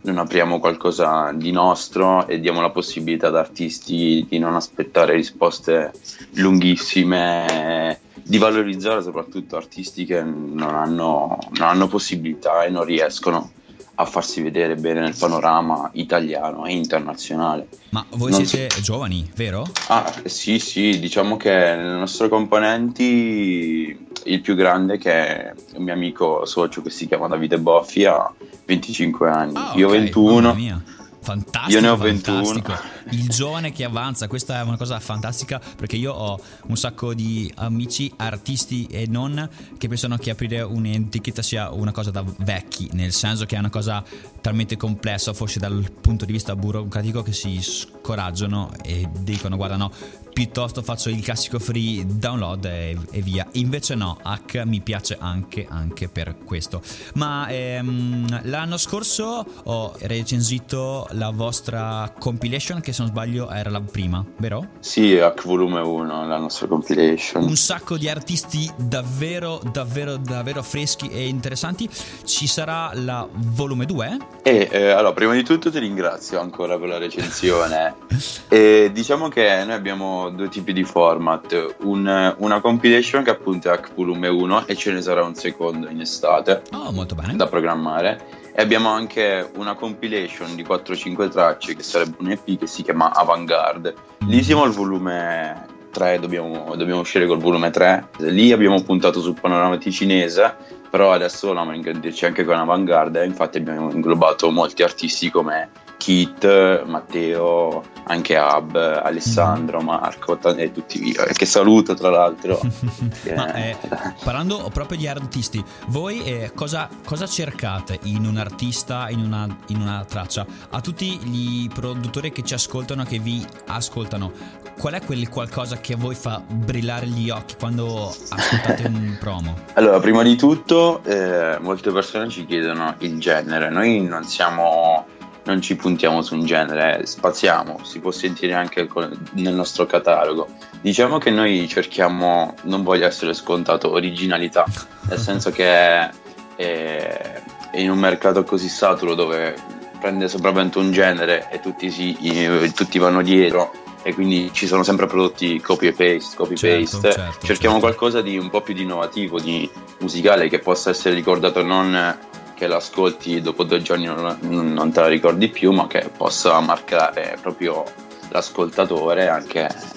non 0.00 0.18
apriamo 0.18 0.58
qualcosa 0.58 1.30
di 1.32 1.52
nostro 1.52 2.26
e 2.26 2.40
diamo 2.40 2.60
la 2.60 2.70
possibilità 2.70 3.28
ad 3.28 3.36
artisti 3.36 4.26
di 4.28 4.38
non 4.40 4.56
aspettare 4.56 5.14
risposte 5.14 5.92
lunghissime 6.32 7.97
di 8.28 8.36
valorizzare 8.38 9.02
soprattutto 9.02 9.56
artisti 9.56 10.04
che 10.04 10.22
non 10.22 10.74
hanno, 10.74 11.38
non 11.56 11.66
hanno 11.66 11.88
possibilità 11.88 12.62
e 12.64 12.68
non 12.70 12.84
riescono 12.84 13.52
a 14.00 14.04
farsi 14.04 14.42
vedere 14.42 14.76
bene 14.76 15.00
nel 15.00 15.16
panorama 15.18 15.88
italiano 15.94 16.66
e 16.66 16.72
internazionale. 16.72 17.66
Ma 17.90 18.04
voi 18.10 18.30
Non 18.30 18.44
siete 18.44 18.80
giovani, 18.80 19.28
vero? 19.34 19.66
Ah, 19.88 20.12
sì, 20.26 20.58
sì, 20.60 21.00
diciamo 21.00 21.36
che 21.36 21.50
nelle 21.50 21.98
nostre 21.98 22.28
componenti 22.28 24.06
il 24.24 24.40
più 24.40 24.54
grande 24.54 24.98
che 24.98 25.10
è 25.12 25.52
un 25.74 25.84
mio 25.84 25.94
amico 25.94 26.44
socio 26.44 26.82
che 26.82 26.90
si 26.90 27.06
chiama 27.08 27.28
Davide 27.28 27.58
Boffi 27.58 28.04
ha 28.04 28.30
25 28.66 29.30
anni, 29.30 29.52
Ah, 29.56 29.72
io 29.74 29.88
ok, 29.88 29.92
21. 29.98 30.32
mamma 30.34 30.52
mia. 30.52 30.82
Fantastico, 31.20 31.72
Io 31.72 31.80
ne 31.80 31.88
ho 31.88 31.96
fantastico. 31.96 32.72
21. 32.72 33.22
Il 33.22 33.28
giovane 33.28 33.72
che 33.72 33.84
avanza, 33.84 34.28
questa 34.28 34.60
è 34.60 34.62
una 34.62 34.76
cosa 34.76 34.98
fantastica 35.00 35.60
perché 35.76 35.96
io 35.96 36.12
ho 36.12 36.40
un 36.66 36.76
sacco 36.76 37.14
di 37.14 37.50
amici, 37.56 38.12
artisti 38.16 38.86
e 38.86 39.06
non, 39.08 39.48
che 39.76 39.88
pensano 39.88 40.16
che 40.16 40.30
aprire 40.30 40.62
un'etichetta 40.62 41.42
sia 41.42 41.70
una 41.70 41.92
cosa 41.92 42.10
da 42.10 42.24
vecchi, 42.38 42.88
nel 42.92 43.12
senso 43.12 43.44
che 43.46 43.56
è 43.56 43.58
una 43.58 43.70
cosa 43.70 44.02
talmente 44.40 44.76
complessa, 44.76 45.32
forse 45.32 45.58
dal 45.58 45.90
punto 46.00 46.24
di 46.24 46.32
vista 46.32 46.54
burocratico, 46.56 47.22
che 47.22 47.32
si 47.32 47.60
scoraggiano 47.60 48.70
e 48.82 49.08
dicono 49.20 49.56
guarda 49.56 49.76
no, 49.76 49.92
piuttosto 50.38 50.82
faccio 50.82 51.08
il 51.08 51.20
classico 51.20 51.58
free 51.58 52.06
download 52.06 52.64
e, 52.66 52.96
e 53.10 53.22
via. 53.22 53.44
Invece 53.54 53.96
no, 53.96 54.18
Hack 54.22 54.62
mi 54.66 54.80
piace 54.80 55.16
anche, 55.18 55.66
anche 55.68 56.08
per 56.08 56.36
questo. 56.44 56.80
Ma 57.14 57.48
ehm, 57.48 58.42
l'anno 58.44 58.76
scorso 58.76 59.44
ho 59.64 59.96
recensito 60.02 61.08
la 61.14 61.30
vostra 61.30 62.14
compilation 62.16 62.80
che 62.80 62.92
se 62.92 63.02
non 63.02 63.10
sbaglio 63.10 63.50
era 63.50 63.68
la 63.68 63.80
prima, 63.80 64.24
vero? 64.36 64.68
Sì, 64.78 65.18
Hack 65.18 65.44
Volume 65.44 65.80
1, 65.80 66.28
la 66.28 66.38
nostra 66.38 66.68
compilation. 66.68 67.42
Un 67.42 67.56
sacco 67.56 67.98
di 67.98 68.08
artisti 68.08 68.70
davvero, 68.76 69.60
davvero, 69.72 70.18
davvero 70.18 70.62
freschi 70.62 71.08
e 71.08 71.26
interessanti. 71.26 71.90
Ci 72.24 72.46
sarà 72.46 72.92
la 72.94 73.26
volume 73.28 73.86
2? 73.86 74.18
E 74.44 74.68
eh, 74.70 74.90
allora, 74.90 75.14
prima 75.14 75.34
di 75.34 75.42
tutto 75.42 75.68
ti 75.68 75.80
ringrazio 75.80 76.38
ancora 76.38 76.78
per 76.78 76.86
la 76.86 76.98
recensione. 76.98 77.96
e 78.46 78.90
diciamo 78.92 79.26
che 79.26 79.64
noi 79.64 79.74
abbiamo 79.74 80.26
due 80.30 80.48
tipi 80.48 80.72
di 80.72 80.84
format: 80.84 81.76
Un- 81.82 82.34
una 82.38 82.60
compilation 82.60 83.22
che 83.22 83.30
appunto 83.30 83.68
è 83.68 83.72
Hack 83.72 83.94
Volume 83.94 84.28
1 84.28 84.66
e 84.66 84.74
ce 84.76 84.92
ne 84.92 85.00
sarà 85.02 85.22
un 85.24 85.34
secondo 85.34 85.88
in 85.88 86.00
estate 86.00 86.62
Oh, 86.72 86.90
molto 86.92 87.14
bene. 87.14 87.36
da 87.36 87.46
programmare. 87.46 88.36
E 88.54 88.62
abbiamo 88.62 88.88
anche 88.88 89.48
una 89.56 89.74
compilation 89.74 90.54
di 90.56 90.64
4-5 90.64 91.28
tracce 91.30 91.76
che 91.76 91.82
sarebbe 91.82 92.16
un 92.18 92.30
EP 92.30 92.58
che 92.58 92.66
si 92.66 92.82
chiama 92.82 93.12
Avantgarde. 93.14 93.94
Lì 94.26 94.42
siamo 94.42 94.64
al 94.64 94.72
volume 94.72 95.64
3, 95.92 96.18
dobbiamo, 96.18 96.74
dobbiamo 96.76 97.00
uscire 97.00 97.26
col 97.26 97.38
volume 97.38 97.70
3. 97.70 98.08
Lì 98.18 98.50
abbiamo 98.50 98.82
puntato 98.82 99.20
sul 99.20 99.36
panorama 99.40 99.76
ticinese, 99.78 100.54
però 100.90 101.12
adesso 101.12 101.46
vogliamo 101.48 101.72
ingrandirci 101.72 102.24
anche 102.26 102.44
con 102.44 102.56
Avantgarde. 102.56 103.24
Infatti 103.24 103.58
abbiamo 103.58 103.92
inglobato 103.92 104.50
molti 104.50 104.82
artisti 104.82 105.30
come 105.30 105.70
Kit, 105.98 106.84
Matteo, 106.84 107.84
anche 108.04 108.36
Ab, 108.36 108.74
Alessandro, 108.76 109.80
Marco 109.80 110.38
t- 110.38 110.54
e 110.56 110.72
tutti 110.72 110.98
via. 110.98 111.24
Che 111.24 111.44
saluto 111.44 111.94
tra 111.94 112.08
l'altro. 112.08 112.58
Ma 113.36 113.52
eh, 113.52 113.76
parlando 114.24 114.70
proprio 114.72 114.96
di 114.96 115.06
artisti, 115.06 115.62
voi 115.88 116.22
eh, 116.22 116.52
cosa, 116.54 116.88
cosa 117.04 117.26
cercate 117.26 117.98
in 118.04 118.24
un 118.24 118.38
artista, 118.38 119.10
in 119.10 119.20
una, 119.20 119.46
in 119.66 119.80
una 119.80 120.04
traccia? 120.08 120.46
A 120.70 120.80
tutti 120.80 121.18
gli 121.18 121.68
produttori 121.68 122.32
che 122.32 122.42
ci 122.42 122.54
ascoltano, 122.54 123.04
che 123.04 123.18
vi 123.18 123.44
ascoltano, 123.66 124.32
qual 124.78 124.94
è 124.94 125.04
quel 125.04 125.28
qualcosa 125.28 125.78
che 125.78 125.94
a 125.94 125.96
voi 125.96 126.14
fa 126.14 126.40
brillare 126.46 127.06
gli 127.06 127.28
occhi 127.30 127.56
quando 127.58 128.08
ascoltate 128.08 128.86
un 128.86 129.16
promo? 129.20 129.56
Allora, 129.74 129.98
prima 129.98 130.22
di 130.22 130.36
tutto, 130.36 131.02
eh, 131.04 131.58
molte 131.60 131.90
persone 131.90 132.28
ci 132.28 132.46
chiedono 132.46 132.94
il 132.98 133.18
genere. 133.18 133.68
Noi 133.70 134.00
non 134.00 134.24
siamo, 134.24 135.06
non 135.48 135.62
ci 135.62 135.76
puntiamo 135.76 136.20
su 136.20 136.34
un 136.34 136.44
genere, 136.44 137.06
spaziamo, 137.06 137.80
si 137.82 138.00
può 138.00 138.10
sentire 138.10 138.52
anche 138.52 138.86
nel 139.32 139.54
nostro 139.54 139.86
catalogo. 139.86 140.46
Diciamo 140.80 141.16
che 141.16 141.30
noi 141.30 141.66
cerchiamo, 141.66 142.54
non 142.64 142.82
voglio 142.82 143.06
essere 143.06 143.32
scontato, 143.32 143.90
originalità, 143.90 144.66
nel 145.08 145.18
senso 145.18 145.50
che 145.50 146.10
eh, 146.56 147.42
in 147.72 147.90
un 147.90 147.98
mercato 147.98 148.44
così 148.44 148.68
saturo 148.68 149.14
dove 149.14 149.54
prende 149.98 150.28
sopravvento 150.28 150.78
un 150.80 150.92
genere 150.92 151.48
e 151.50 151.60
tutti, 151.60 151.90
si, 151.90 152.16
eh, 152.22 152.70
tutti 152.74 152.98
vanno 152.98 153.22
dietro 153.22 153.72
e 154.02 154.12
quindi 154.14 154.50
ci 154.52 154.66
sono 154.66 154.82
sempre 154.82 155.06
prodotti 155.06 155.60
copy 155.60 155.88
e 155.88 155.92
paste, 155.92 156.36
copy 156.36 156.56
Certo, 156.56 157.00
paste. 157.00 157.12
certo, 157.12 157.46
Cerchiamo 157.46 157.80
certo. 157.80 157.96
qualcosa 157.96 158.20
di 158.20 158.36
un 158.36 158.50
po' 158.50 158.60
più 158.60 158.74
di 158.74 158.82
innovativo, 158.82 159.40
di 159.40 159.68
musicale 160.00 160.48
che 160.48 160.58
possa 160.58 160.90
essere 160.90 161.14
ricordato 161.14 161.62
non 161.62 162.16
che 162.58 162.66
l'ascolti 162.66 163.40
dopo 163.40 163.62
due 163.62 163.80
giorni 163.80 164.06
non, 164.06 164.36
non 164.40 164.90
te 164.90 165.00
la 165.00 165.06
ricordi 165.06 165.48
più, 165.48 165.70
ma 165.70 165.86
che 165.86 166.10
possa 166.14 166.58
marcare 166.58 167.38
proprio 167.40 167.84
l'ascoltatore 168.30 169.28
anche 169.28 169.96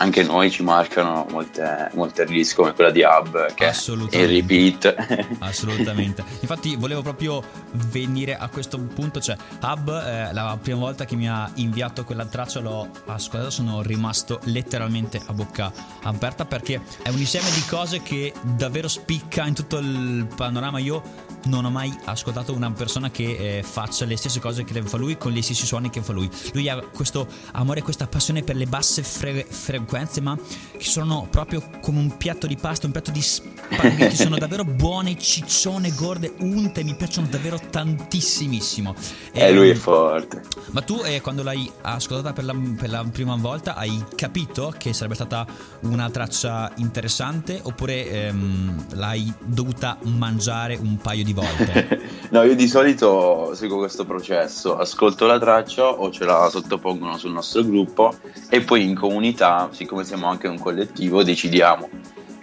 anche 0.00 0.22
noi 0.22 0.50
ci 0.50 0.62
marcano 0.62 1.26
molte, 1.30 1.90
molte 1.94 2.24
release 2.24 2.54
come 2.54 2.72
quella 2.72 2.90
di 2.90 3.02
Hub 3.02 3.52
che 3.54 3.68
è 3.68 3.74
in 4.12 4.26
repeat. 4.26 4.94
Assolutamente. 5.40 6.24
Infatti 6.40 6.76
volevo 6.76 7.02
proprio 7.02 7.42
venire 7.72 8.36
a 8.36 8.48
questo 8.48 8.78
punto, 8.78 9.20
cioè 9.20 9.36
Hub 9.60 9.88
eh, 9.88 10.32
la 10.32 10.56
prima 10.60 10.78
volta 10.78 11.04
che 11.04 11.16
mi 11.16 11.28
ha 11.28 11.50
inviato 11.54 12.04
quella 12.04 12.26
traccia 12.26 12.60
l'ho 12.60 12.88
ascoltata, 13.06 13.50
sono 13.50 13.82
rimasto 13.82 14.38
letteralmente 14.44 15.20
a 15.26 15.32
bocca 15.32 15.72
aperta 16.02 16.44
perché 16.44 16.80
è 17.02 17.08
un 17.08 17.18
insieme 17.18 17.50
di 17.50 17.64
cose 17.68 18.00
che 18.00 18.32
davvero 18.40 18.86
spicca 18.86 19.46
in 19.46 19.54
tutto 19.54 19.78
il 19.78 20.28
panorama. 20.34 20.78
Io 20.78 21.26
non 21.44 21.64
ho 21.64 21.70
mai 21.70 21.94
ascoltato 22.04 22.52
una 22.52 22.70
persona 22.72 23.10
che 23.10 23.58
eh, 23.58 23.62
faccia 23.62 24.04
le 24.04 24.16
stesse 24.16 24.40
cose 24.40 24.64
che 24.64 24.82
fa 24.82 24.96
lui 24.96 25.16
con 25.16 25.32
gli 25.32 25.42
stessi 25.42 25.66
suoni 25.66 25.90
che 25.90 26.02
fa 26.02 26.12
lui. 26.12 26.28
Lui 26.52 26.68
ha 26.68 26.80
questo 26.80 27.26
amore, 27.52 27.82
questa 27.82 28.06
passione 28.06 28.42
per 28.42 28.56
le 28.56 28.66
basse 28.66 29.02
fre- 29.02 29.46
frequenze, 29.48 30.20
ma 30.20 30.36
che 30.36 30.84
sono 30.84 31.26
proprio 31.30 31.62
come 31.80 31.98
un 31.98 32.16
piatto 32.16 32.46
di 32.46 32.56
pasta, 32.56 32.86
un 32.86 32.92
piatto 32.92 33.10
di 33.10 33.22
spaghetti. 33.22 34.16
sono 34.16 34.38
davvero 34.38 34.64
buone, 34.64 35.18
ciccione, 35.18 35.92
gorde, 35.92 36.34
unte. 36.40 36.82
Mi 36.82 36.94
piacciono 36.94 37.28
davvero 37.28 37.58
tantissimissimo. 37.58 38.94
E 39.32 39.40
eh, 39.40 39.52
lui 39.52 39.70
è 39.70 39.74
forte. 39.74 40.42
Ma 40.70 40.82
tu, 40.82 41.00
eh, 41.04 41.20
quando 41.20 41.42
l'hai 41.42 41.70
ascoltata 41.82 42.32
per 42.32 42.44
la, 42.44 42.54
per 42.76 42.90
la, 42.90 43.04
prima 43.04 43.36
volta, 43.36 43.74
hai 43.74 44.04
capito 44.14 44.74
che 44.76 44.92
sarebbe 44.92 45.14
stata 45.14 45.46
una 45.80 46.10
traccia 46.10 46.72
interessante 46.76 47.60
oppure 47.62 48.08
ehm, 48.10 48.86
l'hai 48.94 49.32
dovuta 49.44 49.98
mangiare 50.02 50.76
un 50.76 50.96
paio 50.98 51.24
di 51.24 51.27
volte? 51.32 52.00
no, 52.30 52.42
io 52.42 52.54
di 52.54 52.68
solito 52.68 53.54
seguo 53.54 53.78
questo 53.78 54.04
processo, 54.04 54.76
ascolto 54.76 55.26
la 55.26 55.38
traccia 55.38 55.88
o 55.88 56.10
ce 56.10 56.24
la 56.24 56.48
sottopongono 56.50 57.16
sul 57.18 57.32
nostro 57.32 57.62
gruppo 57.62 58.14
e 58.48 58.60
poi 58.60 58.84
in 58.84 58.94
comunità, 58.94 59.68
siccome 59.72 60.04
siamo 60.04 60.26
anche 60.26 60.48
un 60.48 60.58
collettivo, 60.58 61.22
decidiamo 61.22 61.88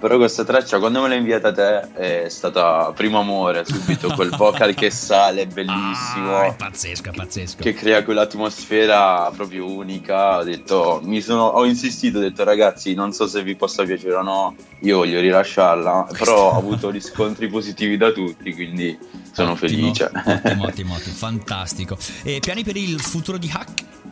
però 0.05 0.17
questa 0.17 0.43
traccia 0.43 0.77
quando 0.77 1.01
me 1.01 1.07
l'hai 1.07 1.17
inviata 1.17 1.51
te 1.51 1.93
è 1.93 2.29
stata 2.29 2.91
primo 2.95 3.21
amore, 3.21 3.65
subito 3.65 4.13
quel 4.13 4.29
vocal 4.29 4.75
che 4.75 4.91
sale, 4.91 5.47
bellissimo. 5.47 6.37
Ah, 6.37 6.45
è 6.45 6.53
pazzesco, 6.53 7.09
è 7.09 7.11
pazzesco. 7.11 7.63
Che 7.63 7.73
crea 7.73 8.03
quell'atmosfera 8.03 9.31
proprio 9.35 9.65
unica. 9.67 10.37
Ho 10.37 10.43
detto, 10.43 10.99
mi 11.03 11.21
sono, 11.21 11.45
ho 11.45 11.65
insistito, 11.65 12.19
ho 12.19 12.21
detto 12.21 12.43
ragazzi, 12.43 12.93
non 12.93 13.13
so 13.13 13.25
se 13.25 13.41
vi 13.41 13.55
possa 13.55 13.83
piacere 13.83 14.13
o 14.13 14.21
no, 14.21 14.55
io 14.81 14.97
voglio 14.97 15.19
rilasciarla, 15.19 16.09
però 16.15 16.51
ho 16.51 16.57
avuto 16.59 16.91
riscontri 16.91 17.47
positivi 17.47 17.97
da 17.97 18.11
tutti, 18.11 18.53
quindi 18.53 18.95
sono 19.31 19.53
ottimo, 19.53 19.67
felice. 19.67 20.11
Ottimo, 20.13 20.65
ottimo, 20.69 20.93
fantastico. 20.97 21.97
E 22.21 22.37
piani 22.41 22.63
per 22.63 22.77
il 22.77 23.01
futuro 23.01 23.39
di 23.39 23.49
Hack? 23.51 24.04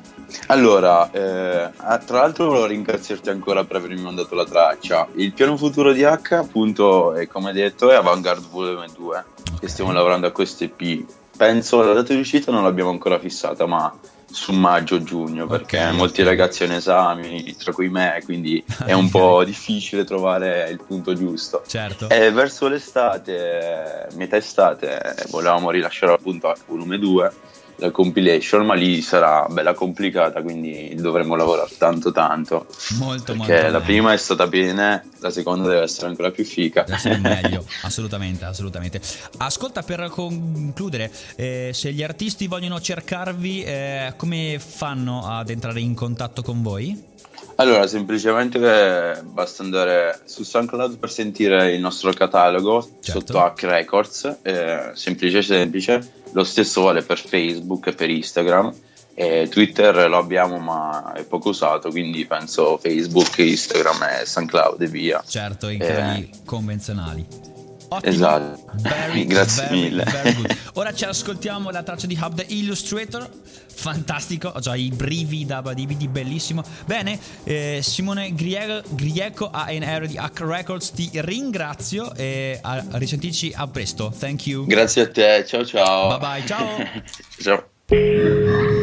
Allora, 0.48 1.10
eh, 1.12 1.70
tra 2.06 2.20
l'altro 2.20 2.48
volevo 2.48 2.66
ringraziarti 2.66 3.30
ancora 3.30 3.64
per 3.64 3.78
avermi 3.78 4.02
mandato 4.02 4.36
la 4.36 4.46
traccia. 4.46 5.08
Il 5.16 5.34
piano 5.34 5.58
futuro 5.58 5.92
di 5.94 6.04
H, 6.04 6.34
appunto, 6.34 7.14
è, 7.14 7.28
come 7.28 7.54
detto, 7.54 7.90
è 7.90 7.96
Avantgarde 7.96 8.48
Volume 8.50 8.88
2, 8.96 9.08
okay. 9.08 9.60
che 9.60 9.68
stiamo 9.68 9.92
lavorando 9.92 10.28
a 10.28 10.32
questo 10.32 10.64
EP. 10.64 11.06
Penso 11.36 11.82
la 11.82 11.94
data 11.94 12.14
di 12.14 12.20
uscita 12.20 12.52
non 12.52 12.64
l'abbiamo 12.64 12.92
ancora 12.92 13.18
fissata, 13.20 13.66
ma 13.66 13.92
su 14.34 14.52
maggio-giugno, 14.52 15.46
perché 15.46 15.78
okay, 15.78 15.96
molti 15.96 16.24
ragazzi 16.24 16.64
hanno 16.64 16.76
esami, 16.76 17.56
tra 17.56 17.72
cui 17.72 17.90
me, 17.90 18.20
quindi 18.24 18.64
è 18.86 18.94
un 18.94 19.10
po' 19.10 19.44
difficile 19.46 20.04
trovare 20.04 20.70
il 20.70 20.82
punto 20.86 21.14
giusto. 21.14 21.64
Certo. 21.66 22.10
E 22.10 22.32
verso 22.32 22.68
l'estate, 22.68 24.08
metà 24.16 24.38
estate, 24.38 25.16
volevamo 25.30 25.70
rilasciare 25.70 26.14
appunto 26.14 26.48
H 26.48 26.62
Volume 26.68 26.98
2 26.98 27.32
la 27.78 27.92
compilation, 27.92 28.66
ma 28.66 28.74
lì 28.74 29.02
sarà 29.02 29.46
bella 29.50 29.74
complicata, 29.74 30.42
quindi 30.42 30.96
dovremo 30.96 31.36
lavorare 31.36 31.72
tanto 31.78 32.12
tanto. 32.12 32.68
Molto, 32.98 33.34
perché 33.34 33.54
molto 33.54 33.72
la 33.72 33.82
prima 33.82 34.14
è 34.14 34.18
stata 34.18 34.48
bene, 34.48 35.10
la 35.20 35.30
seconda 35.30 35.68
deve 35.68 35.82
essere 35.82 36.08
ancora 36.08 36.32
più 36.32 36.46
fica. 36.46 36.86
Meglio, 37.20 37.66
assolutamente, 37.84 38.46
assolutamente. 38.46 39.02
Ascolta, 39.38 39.82
per 39.84 40.10
concludere, 40.10 41.12
eh, 41.36 41.72
se 41.74 41.92
gli 41.92 42.04
artisti 42.04 42.48
vogliono 42.48 42.80
cercarvi, 42.80 43.64
eh, 43.64 44.14
come 44.18 44.60
fanno 44.60 45.28
ad 45.28 45.50
entrare 45.50 45.80
in 45.80 45.94
contatto 45.94 46.42
con 46.42 46.62
voi? 46.62 47.12
Allora, 47.56 47.86
semplicemente 47.88 48.58
eh, 48.58 49.22
basta 49.22 49.64
andare 49.64 50.22
su 50.26 50.44
SoundCloud 50.44 50.98
per 50.98 51.12
sentire 51.12 51.74
il 51.74 51.80
nostro 51.80 52.12
catalogo 52.12 52.82
certo. 53.00 53.20
sotto 53.20 53.40
Hack 53.44 53.64
Records, 53.64 54.38
eh, 54.42 54.92
semplice 54.94 55.42
semplice. 55.42 56.12
Lo 56.32 56.44
stesso 56.44 56.82
vale 56.82 57.04
per 57.04 57.20
Facebook 57.20 57.88
e 57.88 57.94
per 57.94 58.10
Instagram. 58.10 58.74
E 59.16 59.48
Twitter 59.48 60.10
lo 60.10 60.18
abbiamo 60.18 60.58
ma 60.58 61.14
è 61.14 61.24
poco 61.24 61.50
usato, 61.50 61.90
quindi 61.90 62.26
penso 62.26 62.80
Facebook, 62.80 63.38
Instagram 63.38 64.04
e 64.22 64.26
SoundCloud 64.26 64.82
e 64.82 64.88
via. 64.88 65.24
Certo, 65.26 65.70
i 65.70 65.78
canali 65.78 66.30
eh. 66.32 66.40
convenzionali. 66.46 67.53
Ottimo. 67.94 68.12
Esatto. 68.12 68.72
Very, 68.76 69.26
Grazie 69.28 69.64
very, 69.68 69.82
mille. 69.82 70.04
Very 70.04 70.36
Ora 70.74 70.94
ci 70.94 71.06
ascoltiamo 71.06 71.70
la 71.70 71.84
traccia 71.84 72.08
di 72.08 72.18
Hub 72.20 72.36
the 72.36 72.46
Illustrator. 72.48 73.30
Fantastico, 73.76 74.50
ho 74.50 74.60
già 74.60 74.76
i 74.76 74.90
brivi 74.90 75.46
da 75.46 75.62
brividi, 75.62 76.08
bellissimo. 76.08 76.64
Bene, 76.86 77.20
eh, 77.44 77.80
Simone 77.84 78.34
Grieco 78.34 79.50
ANR 79.52 80.08
di 80.08 80.18
Hack 80.18 80.40
Records, 80.42 80.92
ti 80.92 81.10
ringrazio 81.14 82.14
e 82.16 82.60
a 82.62 82.84
risentirci 82.92 83.52
a 83.56 83.68
presto. 83.68 84.14
Thank 84.18 84.48
you. 84.48 84.66
Grazie 84.66 85.02
a 85.04 85.08
te, 85.10 85.46
ciao 85.46 85.66
ciao. 85.66 86.18
Bye 86.18 86.20
bye, 86.20 86.46
ciao. 86.46 86.68
ciao. 87.42 87.68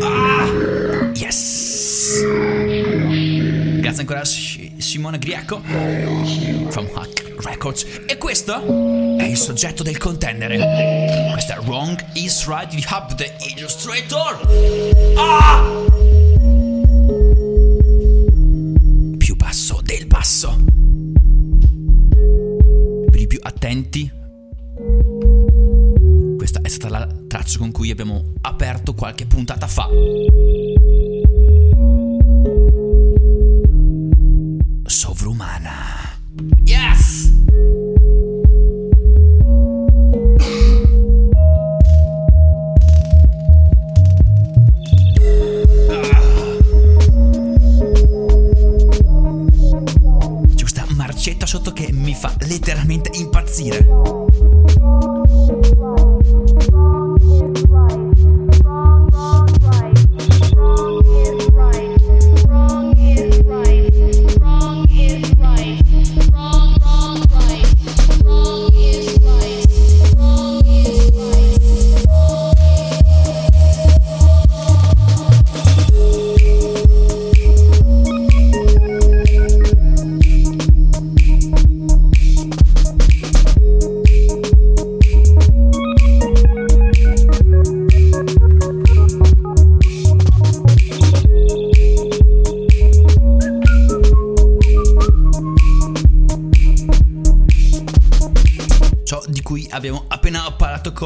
Ah, 0.02 1.10
yes. 1.14 2.20
Grazie 3.80 4.00
ancora 4.00 4.24
Simone 4.24 5.18
Grieco 5.18 5.60
from 6.70 6.88
Hack 6.94 7.29
Records. 7.40 7.86
E 8.06 8.16
questo 8.18 9.16
è 9.16 9.24
il 9.24 9.36
soggetto 9.36 9.82
del 9.82 9.98
contendere. 9.98 11.30
Questo 11.32 11.52
è 11.52 11.58
Wrong 11.64 12.04
is 12.14 12.46
Right 12.46 12.74
di 12.74 12.84
Hub 12.90 13.14
the 13.14 13.36
Illustrator. 13.54 14.40
Ah! 15.16 15.62
Più 19.18 19.36
basso 19.36 19.80
del 19.82 20.06
basso. 20.06 20.56
Per 23.10 23.20
i 23.20 23.26
più 23.26 23.38
attenti. 23.42 24.10
Questa 26.36 26.60
è 26.62 26.68
stata 26.68 26.98
la 26.98 27.08
traccia 27.28 27.58
con 27.58 27.70
cui 27.70 27.90
abbiamo 27.90 28.32
aperto 28.42 28.94
qualche 28.94 29.26
puntata 29.26 29.66
fa. 29.66 29.88
Sovrumana. 34.86 36.18
Yes! 36.64 36.99
Sotto 51.50 51.72
che 51.72 51.90
mi 51.90 52.14
fa 52.14 52.32
letteralmente 52.46 53.10
impazzire. 53.14 53.84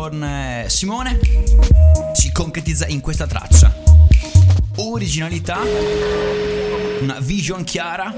Con 0.09 0.23
eh, 0.23 0.67
Simone 0.69 1.19
si 2.13 2.31
concretizza 2.31 2.87
in 2.87 3.01
questa 3.01 3.27
traccia. 3.27 3.75
Originalità, 4.77 5.61
una 7.01 7.19
vision 7.21 7.65
chiara 7.65 8.15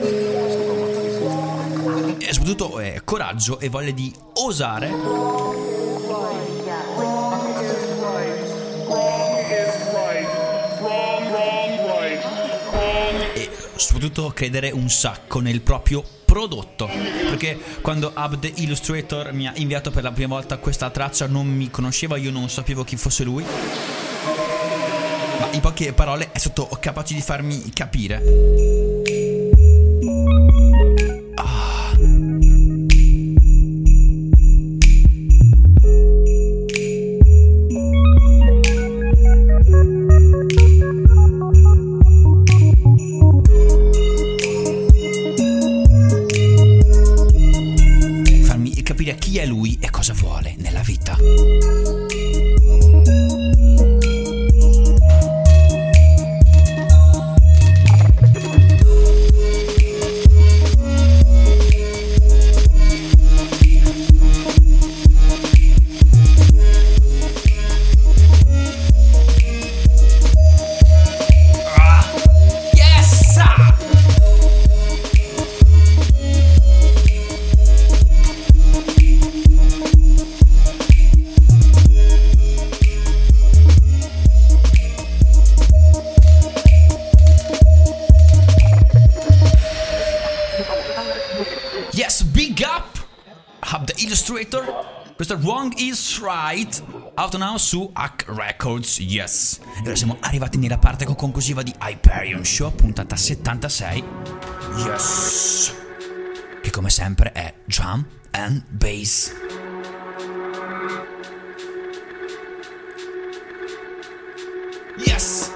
e 2.19 2.33
soprattutto 2.33 2.81
eh, 2.81 3.03
coraggio 3.05 3.61
e 3.61 3.69
voglia 3.69 3.93
di 3.93 4.13
osare 4.33 4.93
e 13.33 13.51
soprattutto 13.77 14.33
credere 14.35 14.73
un 14.73 14.91
sacco 14.91 15.39
nel 15.39 15.61
proprio 15.61 16.03
prodotto. 16.37 16.87
Perché 16.87 17.59
quando 17.81 18.11
Abd 18.13 18.53
Illustrator 18.57 19.33
mi 19.33 19.49
ha 19.49 19.53
inviato 19.57 19.91
per 19.91 20.03
la 20.03 20.13
prima 20.13 20.35
volta 20.35 20.59
questa 20.59 20.91
traccia 20.91 21.27
non 21.27 21.47
mi 21.47 21.71
conosceva, 21.71 22.19
io 22.19 22.31
non 22.31 22.51
sapevo 22.51 22.85
chi 22.85 22.97
fosse 22.97 23.25
lui. 23.25 23.43
Ma 25.41 25.49
in 25.53 25.61
poche 25.61 25.95
parole 25.95 26.29
è 26.33 26.39
stato 26.39 26.69
capace 26.79 27.15
di 27.15 27.23
farmi 27.23 27.71
capire. 27.73 28.85
Questo 95.17 95.33
è 95.33 95.39
Wrong 95.39 95.73
is 95.79 96.21
Right. 96.21 96.83
Out 97.15 97.37
now 97.39 97.57
su 97.57 97.89
Hack 97.95 98.27
Records. 98.29 98.99
Yes. 98.99 99.59
E 99.79 99.87
ora 99.87 99.97
siamo 99.97 100.19
arrivati 100.21 100.59
nella 100.59 100.77
parte 100.77 101.07
conclusiva 101.07 101.63
di 101.63 101.75
Hyperion 101.81 102.45
Show, 102.45 102.71
puntata 102.75 103.17
76. 103.17 104.05
Yes. 104.85 105.75
Che 106.61 106.71
come 106.71 106.91
sempre 106.91 107.33
è 107.33 107.55
drum 107.65 108.07
and 108.33 108.63
bass. 108.69 109.33
Yes. 114.99 115.51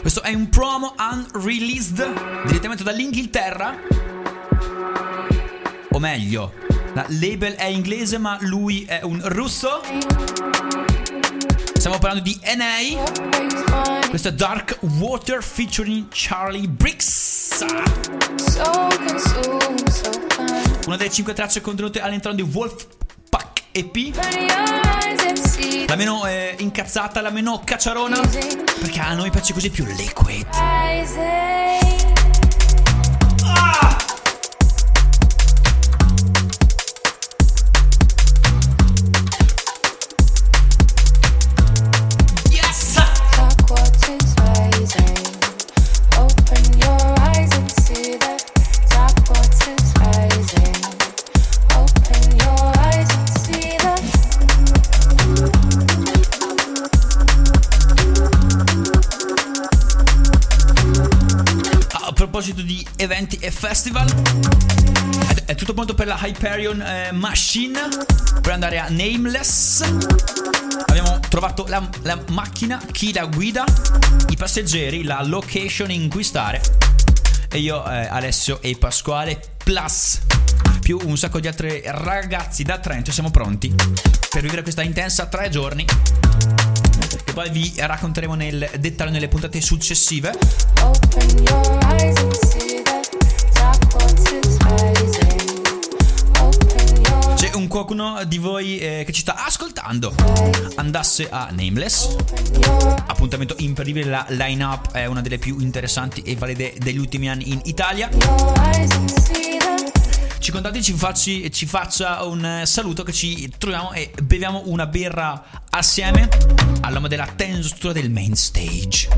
Questo 0.00 0.20
è 0.22 0.34
un 0.34 0.48
promo 0.48 0.96
unreleased 0.98 2.44
direttamente 2.46 2.82
dall'Inghilterra. 2.82 3.78
O 5.90 5.98
meglio, 6.00 6.70
la 6.94 7.06
label 7.08 7.54
è 7.54 7.64
inglese 7.64 8.18
ma 8.18 8.36
lui 8.40 8.84
è 8.84 9.00
un 9.02 9.20
russo. 9.24 9.80
Stiamo 11.74 11.98
parlando 11.98 12.22
di 12.22 12.38
NA. 12.56 14.08
Questo 14.08 14.28
è 14.28 14.32
Dark 14.32 14.78
Water 14.98 15.42
featuring 15.42 16.06
Charlie 16.10 16.68
Briggs. 16.68 17.64
Una 20.86 20.96
delle 20.96 21.10
cinque 21.10 21.32
tracce 21.32 21.60
contenute 21.60 22.00
all'interno 22.00 22.36
di 22.36 22.42
Wolfpack 22.42 23.62
EP. 23.72 24.14
La 25.86 25.96
meno 25.96 26.26
eh, 26.26 26.54
incazzata, 26.58 27.20
la 27.20 27.30
meno 27.30 27.62
cacciarona. 27.64 28.20
Perché 28.20 29.00
a 29.00 29.14
noi 29.14 29.30
piace 29.30 29.52
così 29.52 29.70
più 29.70 29.84
liquid. 29.86 30.46
Eventi 63.12 63.36
e 63.36 63.50
festival, 63.50 64.10
è, 65.44 65.54
tutto 65.54 65.74
pronto 65.74 65.92
per 65.92 66.06
la 66.06 66.18
Hyperion 66.18 66.80
eh, 66.80 67.12
Machine 67.12 67.78
per 68.40 68.52
andare 68.52 68.78
a 68.78 68.86
Nameless. 68.88 69.82
Abbiamo 70.86 71.20
trovato 71.28 71.66
la, 71.68 71.86
la 72.04 72.18
macchina, 72.30 72.82
chi 72.90 73.12
la 73.12 73.26
guida, 73.26 73.64
i 74.30 74.36
passeggeri, 74.36 75.02
la 75.02 75.22
location 75.22 75.90
in 75.90 76.08
cui 76.08 76.24
stare. 76.24 76.62
E 77.50 77.58
io, 77.58 77.86
eh, 77.86 78.06
Alessio 78.06 78.62
e 78.62 78.76
Pasquale, 78.78 79.38
plus 79.62 80.20
più 80.80 80.98
un 81.04 81.18
sacco 81.18 81.38
di 81.38 81.46
altri 81.46 81.82
ragazzi 81.84 82.62
da 82.62 82.78
Trento, 82.78 83.12
siamo 83.12 83.30
pronti 83.30 83.72
per 84.30 84.40
vivere 84.40 84.62
questa 84.62 84.82
intensa 84.82 85.26
tre 85.26 85.50
giorni. 85.50 85.84
Che 85.84 87.32
poi 87.34 87.50
vi 87.50 87.74
racconteremo 87.76 88.34
nel 88.34 88.70
dettaglio 88.78 89.10
nelle 89.10 89.28
puntate 89.28 89.60
successive. 89.60 90.32
Qualcuno 97.72 98.22
di 98.24 98.36
voi 98.36 98.78
eh, 98.78 99.02
che 99.06 99.12
ci 99.12 99.22
sta 99.22 99.46
ascoltando 99.46 100.14
andasse 100.74 101.30
a 101.30 101.48
Nameless, 101.50 102.14
appuntamento 103.06 103.54
imperdibile, 103.56 104.10
la 104.10 104.26
line-up 104.28 104.92
è 104.92 105.06
una 105.06 105.22
delle 105.22 105.38
più 105.38 105.58
interessanti 105.58 106.20
e 106.20 106.36
valide 106.36 106.74
degli 106.76 106.98
ultimi 106.98 107.30
anni 107.30 107.50
in 107.50 107.62
Italia. 107.64 108.10
Ci 110.38 110.52
contatti, 110.52 110.82
ci, 110.82 111.50
ci 111.50 111.64
faccia 111.64 112.22
un 112.24 112.60
saluto 112.64 113.04
che 113.04 113.12
ci 113.12 113.50
troviamo 113.56 113.92
e 113.92 114.12
beviamo 114.22 114.64
una 114.66 114.86
birra 114.86 115.42
assieme 115.70 116.28
all'uomo 116.82 117.08
della 117.08 117.26
tensostruttura 117.34 117.94
del 117.94 118.10
main 118.10 118.36
stage. 118.36 119.08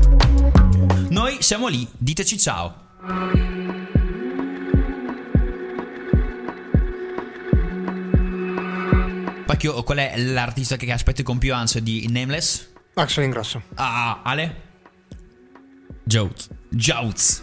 Noi 1.09 1.37
siamo 1.41 1.67
lì, 1.67 1.85
diteci 1.91 2.39
ciao. 2.39 3.84
Pacchio, 9.55 9.83
qual 9.83 9.99
è 9.99 10.17
l'artista 10.17 10.75
che 10.75 10.91
aspetti 10.91 11.23
con 11.23 11.37
più 11.37 11.53
ansia 11.53 11.79
di 11.79 12.07
Nameless? 12.09 12.71
Axel 12.95 13.23
Ingrosso. 13.23 13.61
Ah, 13.75 14.19
Ale? 14.21 14.63
Jout. 16.03 16.49
Jouts. 16.67 17.41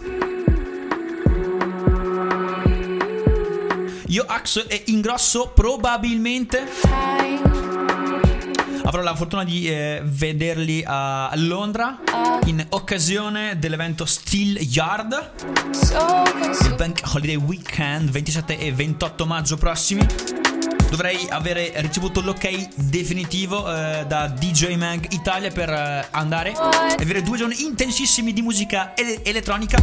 Io 4.08 4.24
Axel 4.26 4.66
e 4.68 4.82
Ingrosso 4.88 5.52
probabilmente 5.54 6.68
avrò 8.84 9.00
la 9.00 9.14
fortuna 9.14 9.44
di 9.44 9.70
eh, 9.70 10.02
vederli 10.04 10.84
a 10.86 11.32
Londra 11.36 11.98
in 12.44 12.62
occasione 12.70 13.58
dell'evento 13.58 14.04
Steel 14.04 14.58
Yard 14.58 15.32
il 16.60 16.74
Bank 16.76 17.00
Holiday 17.14 17.36
Weekend 17.36 18.10
27 18.10 18.58
e 18.58 18.70
28 18.70 19.24
maggio 19.24 19.56
prossimi 19.56 20.06
dovrei 20.92 21.26
avere 21.30 21.72
ricevuto 21.76 22.20
l'ok 22.20 22.68
definitivo 22.74 23.64
eh, 23.66 24.04
da 24.06 24.28
DJ 24.28 24.74
Mag 24.74 25.06
Italia 25.12 25.50
per 25.50 25.70
eh, 25.70 26.06
andare 26.10 26.50
e 26.50 27.02
avere 27.02 27.22
due 27.22 27.38
giorni 27.38 27.62
intensissimi 27.62 28.34
di 28.34 28.42
musica 28.42 28.92
ele- 28.94 29.24
elettronica. 29.24 29.82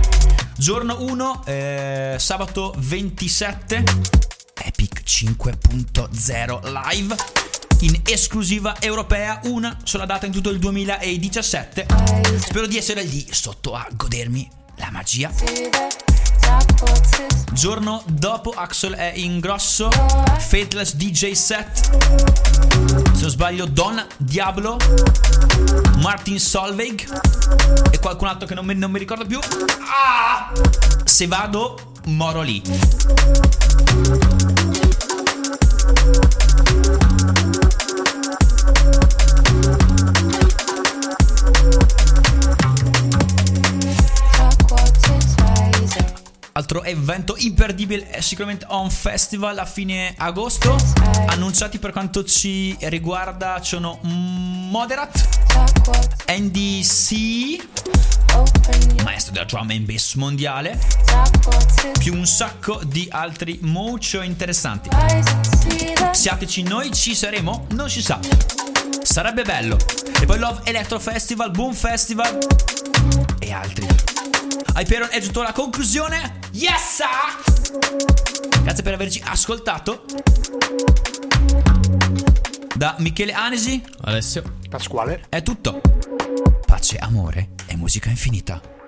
Giorno 0.56 0.98
1 1.02 2.18
sabato 2.18 2.76
27 2.78 3.84
Epic 4.62 5.02
5.0 5.04 6.72
live 6.72 7.16
in 7.80 8.02
esclusiva 8.06 8.76
europea, 8.80 9.40
una 9.46 9.80
sola 9.84 10.06
data 10.06 10.28
in 10.28 10.32
tutto 10.32 10.52
il 10.52 10.60
2017. 10.60 11.88
Spero 12.38 12.68
di 12.68 12.78
essere 12.78 13.02
lì 13.02 13.26
sotto 13.32 13.74
a 13.74 13.88
godermi 13.92 14.48
la 14.76 14.90
magia 14.92 16.09
Giorno 17.52 18.04
dopo 18.06 18.52
Axel 18.52 18.94
è 18.94 19.12
in 19.16 19.40
grosso. 19.40 19.90
Faithless 19.90 20.96
DJ 20.96 21.32
set. 21.32 21.90
Se 23.14 23.22
non 23.22 23.30
sbaglio 23.30 23.66
Don 23.66 24.06
Diablo. 24.18 24.78
Martin 25.98 26.40
Solveig. 26.40 27.20
E 27.92 28.00
qualcun 28.00 28.28
altro 28.28 28.48
che 28.48 28.54
non 28.54 28.66
mi, 28.66 28.76
non 28.76 28.92
mi 28.92 29.00
ricordo 29.00 29.26
più. 29.26 29.40
Ah! 29.40 30.52
Se 31.04 31.28
vado 31.28 31.92
moro 32.06 32.42
lì 32.42 32.62
Altro 46.60 46.84
evento 46.84 47.36
imperdibile 47.38 48.10
è 48.10 48.20
sicuramente 48.20 48.66
On 48.68 48.90
Festival 48.90 49.58
a 49.60 49.66
fine 49.66 50.14
agosto. 50.18 50.76
Annunciati 51.28 51.80
per 51.80 51.94
quanto 51.94 52.26
ci 52.26 52.76
riguarda 52.82 53.62
sono 53.64 53.98
Moderat, 54.02 55.26
NDC, 56.28 57.66
maestro 59.06 59.32
della 59.32 59.46
drum 59.46 59.70
and 59.70 59.86
bass 59.86 60.16
mondiale, 60.16 60.78
più 61.98 62.14
un 62.14 62.26
sacco 62.26 62.82
di 62.84 63.08
altri 63.10 63.60
molto 63.62 64.22
interessanti. 64.22 64.90
Siateci, 66.12 66.64
noi 66.64 66.92
ci 66.92 67.16
saremo? 67.16 67.68
Non 67.70 67.90
si 67.90 68.02
sa. 68.02 68.20
Sarebbe 69.02 69.44
bello. 69.44 69.78
E 70.20 70.26
poi 70.26 70.38
Love 70.38 70.60
Electro 70.66 71.00
Festival, 71.00 71.52
Boom 71.52 71.74
Festival 71.74 72.38
e 73.40 73.54
altri. 73.54 73.88
Hyperion 74.80 75.10
è 75.12 75.20
giunto 75.20 75.42
alla 75.42 75.52
conclusione. 75.52 76.40
Yes! 76.54 77.02
Grazie 78.64 78.82
per 78.82 78.94
averci 78.94 79.22
ascoltato. 79.26 80.06
Da 82.76 82.96
Michele 83.00 83.34
Anesi, 83.34 83.84
Alessio, 84.04 84.42
Pasquale. 84.70 85.26
è 85.28 85.44
tutto. 85.44 85.82
Pace, 86.66 86.96
amore 86.98 87.50
e 87.66 87.76
musica 87.76 88.08
infinita. 88.08 88.79